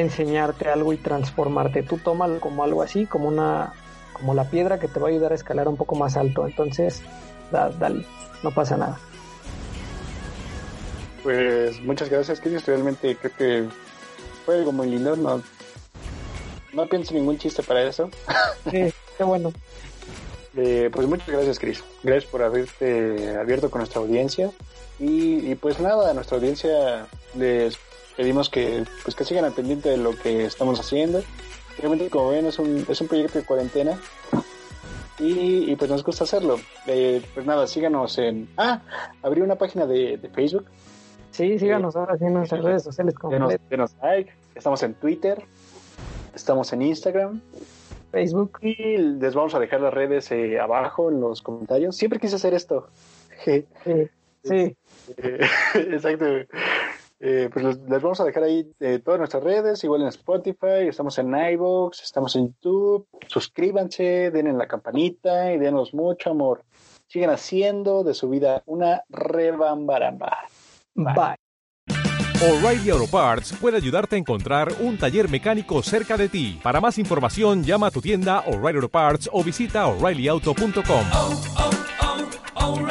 enseñarte 0.00 0.68
algo 0.68 0.92
y 0.92 0.96
transformarte. 0.96 1.82
Tú 1.82 1.98
tómalo 1.98 2.40
como 2.40 2.64
algo 2.64 2.82
así, 2.82 3.06
como 3.06 3.28
una 3.28 3.72
como 4.12 4.34
la 4.34 4.44
piedra 4.44 4.78
que 4.78 4.88
te 4.88 4.98
va 4.98 5.08
a 5.08 5.10
ayudar 5.10 5.32
a 5.32 5.36
escalar 5.36 5.68
un 5.68 5.76
poco 5.76 5.94
más 5.94 6.16
alto. 6.16 6.46
Entonces, 6.46 7.02
dale, 7.50 8.04
no 8.42 8.50
pasa 8.50 8.76
nada. 8.76 8.98
Pues 11.22 11.80
muchas 11.82 12.08
gracias, 12.08 12.40
Chris. 12.40 12.64
Realmente 12.66 13.16
creo 13.16 13.32
que 13.36 13.68
fue 14.44 14.56
algo 14.56 14.72
muy 14.72 14.88
lindo. 14.88 15.16
No, 15.16 15.42
no 16.72 16.86
pienso 16.86 17.14
ningún 17.14 17.38
chiste 17.38 17.62
para 17.62 17.82
eso. 17.82 18.10
Sí, 18.70 18.92
qué 19.18 19.24
bueno. 19.24 19.52
Eh, 20.56 20.90
pues 20.92 21.06
muchas 21.06 21.28
gracias, 21.28 21.58
Chris. 21.58 21.84
Gracias 22.02 22.30
por 22.30 22.42
haberte 22.42 23.36
abierto 23.36 23.70
con 23.70 23.80
nuestra 23.80 24.00
audiencia. 24.00 24.50
Y, 24.98 25.50
y, 25.50 25.54
pues 25.54 25.78
nada, 25.78 26.10
a 26.10 26.14
nuestra 26.14 26.38
audiencia 26.38 27.06
les 27.36 27.76
pedimos 28.18 28.50
que 28.50 28.84
pues 29.04 29.16
que 29.16 29.24
sigan 29.24 29.46
al 29.46 29.52
pendiente 29.52 29.88
de 29.88 29.96
lo 29.96 30.14
que 30.14 30.44
estamos 30.44 30.78
haciendo. 30.78 31.22
Realmente, 31.78 32.10
como 32.10 32.30
ven, 32.30 32.44
es 32.46 32.58
un, 32.58 32.84
es 32.88 33.00
un 33.00 33.08
proyecto 33.08 33.38
de 33.38 33.46
cuarentena. 33.46 33.98
Y, 35.18 35.70
y 35.70 35.76
pues 35.76 35.90
nos 35.90 36.04
gusta 36.04 36.24
hacerlo. 36.24 36.56
Eh, 36.86 37.22
pues 37.32 37.46
nada, 37.46 37.66
síganos 37.66 38.18
en... 38.18 38.48
Ah, 38.56 38.82
abrí 39.22 39.40
una 39.40 39.54
página 39.54 39.86
de, 39.86 40.16
de 40.16 40.28
Facebook 40.28 40.66
Sí, 41.38 41.56
síganos 41.56 41.94
ahora 41.94 42.18
sí 42.18 42.24
en 42.24 42.34
nuestras 42.34 42.64
redes 42.64 42.82
sociales. 42.82 43.14
Denos, 43.30 43.54
denos 43.70 43.94
like. 44.02 44.32
Estamos 44.56 44.82
en 44.82 44.94
Twitter. 44.94 45.40
Estamos 46.34 46.72
en 46.72 46.82
Instagram. 46.82 47.40
Facebook. 48.10 48.58
Y 48.60 48.96
les 48.96 49.36
vamos 49.36 49.54
a 49.54 49.60
dejar 49.60 49.80
las 49.80 49.94
redes 49.94 50.32
eh, 50.32 50.58
abajo 50.58 51.10
en 51.10 51.20
los 51.20 51.40
comentarios. 51.40 51.96
Siempre 51.96 52.18
quise 52.18 52.34
hacer 52.34 52.54
esto. 52.54 52.88
Sí. 53.44 53.64
sí. 54.42 54.76
Eh, 55.16 55.46
exacto. 55.74 56.24
Eh, 57.20 57.50
pues 57.52 57.64
les 57.64 58.02
vamos 58.02 58.20
a 58.20 58.24
dejar 58.24 58.44
ahí 58.44 58.70
eh, 58.78 59.00
todas 59.04 59.18
nuestras 59.18 59.42
redes, 59.42 59.82
igual 59.82 60.02
en 60.02 60.08
Spotify, 60.08 60.86
estamos 60.88 61.18
en 61.18 61.34
iVoox, 61.34 62.00
estamos 62.02 62.36
en 62.36 62.48
YouTube. 62.48 63.08
Suscríbanse, 63.26 64.30
denle 64.30 64.52
la 64.52 64.68
campanita 64.68 65.52
y 65.52 65.58
denos 65.58 65.94
mucho 65.94 66.30
amor. 66.30 66.64
Sigan 67.08 67.30
haciendo 67.30 68.04
de 68.04 68.14
su 68.14 68.28
vida 68.28 68.62
una 68.66 69.02
rebambaramba. 69.08 70.38
Bye. 70.94 71.14
Bye. 71.14 71.36
O'Reilly 72.40 72.90
Auto 72.90 73.08
Parts 73.10 73.52
puede 73.60 73.78
ayudarte 73.78 74.14
a 74.14 74.18
encontrar 74.18 74.68
un 74.78 74.96
taller 74.96 75.28
mecánico 75.28 75.82
cerca 75.82 76.16
de 76.16 76.28
ti. 76.28 76.60
Para 76.62 76.80
más 76.80 76.96
información, 76.98 77.64
llama 77.64 77.88
a 77.88 77.90
tu 77.90 78.00
tienda 78.00 78.44
O'Reilly 78.46 78.76
Auto 78.76 78.88
Parts 78.88 79.28
o 79.32 79.42
visita 79.42 79.88
oreillyauto.com. 79.88 81.06
Oh, 81.12 81.42
oh, 81.56 81.70
oh, 82.60 82.88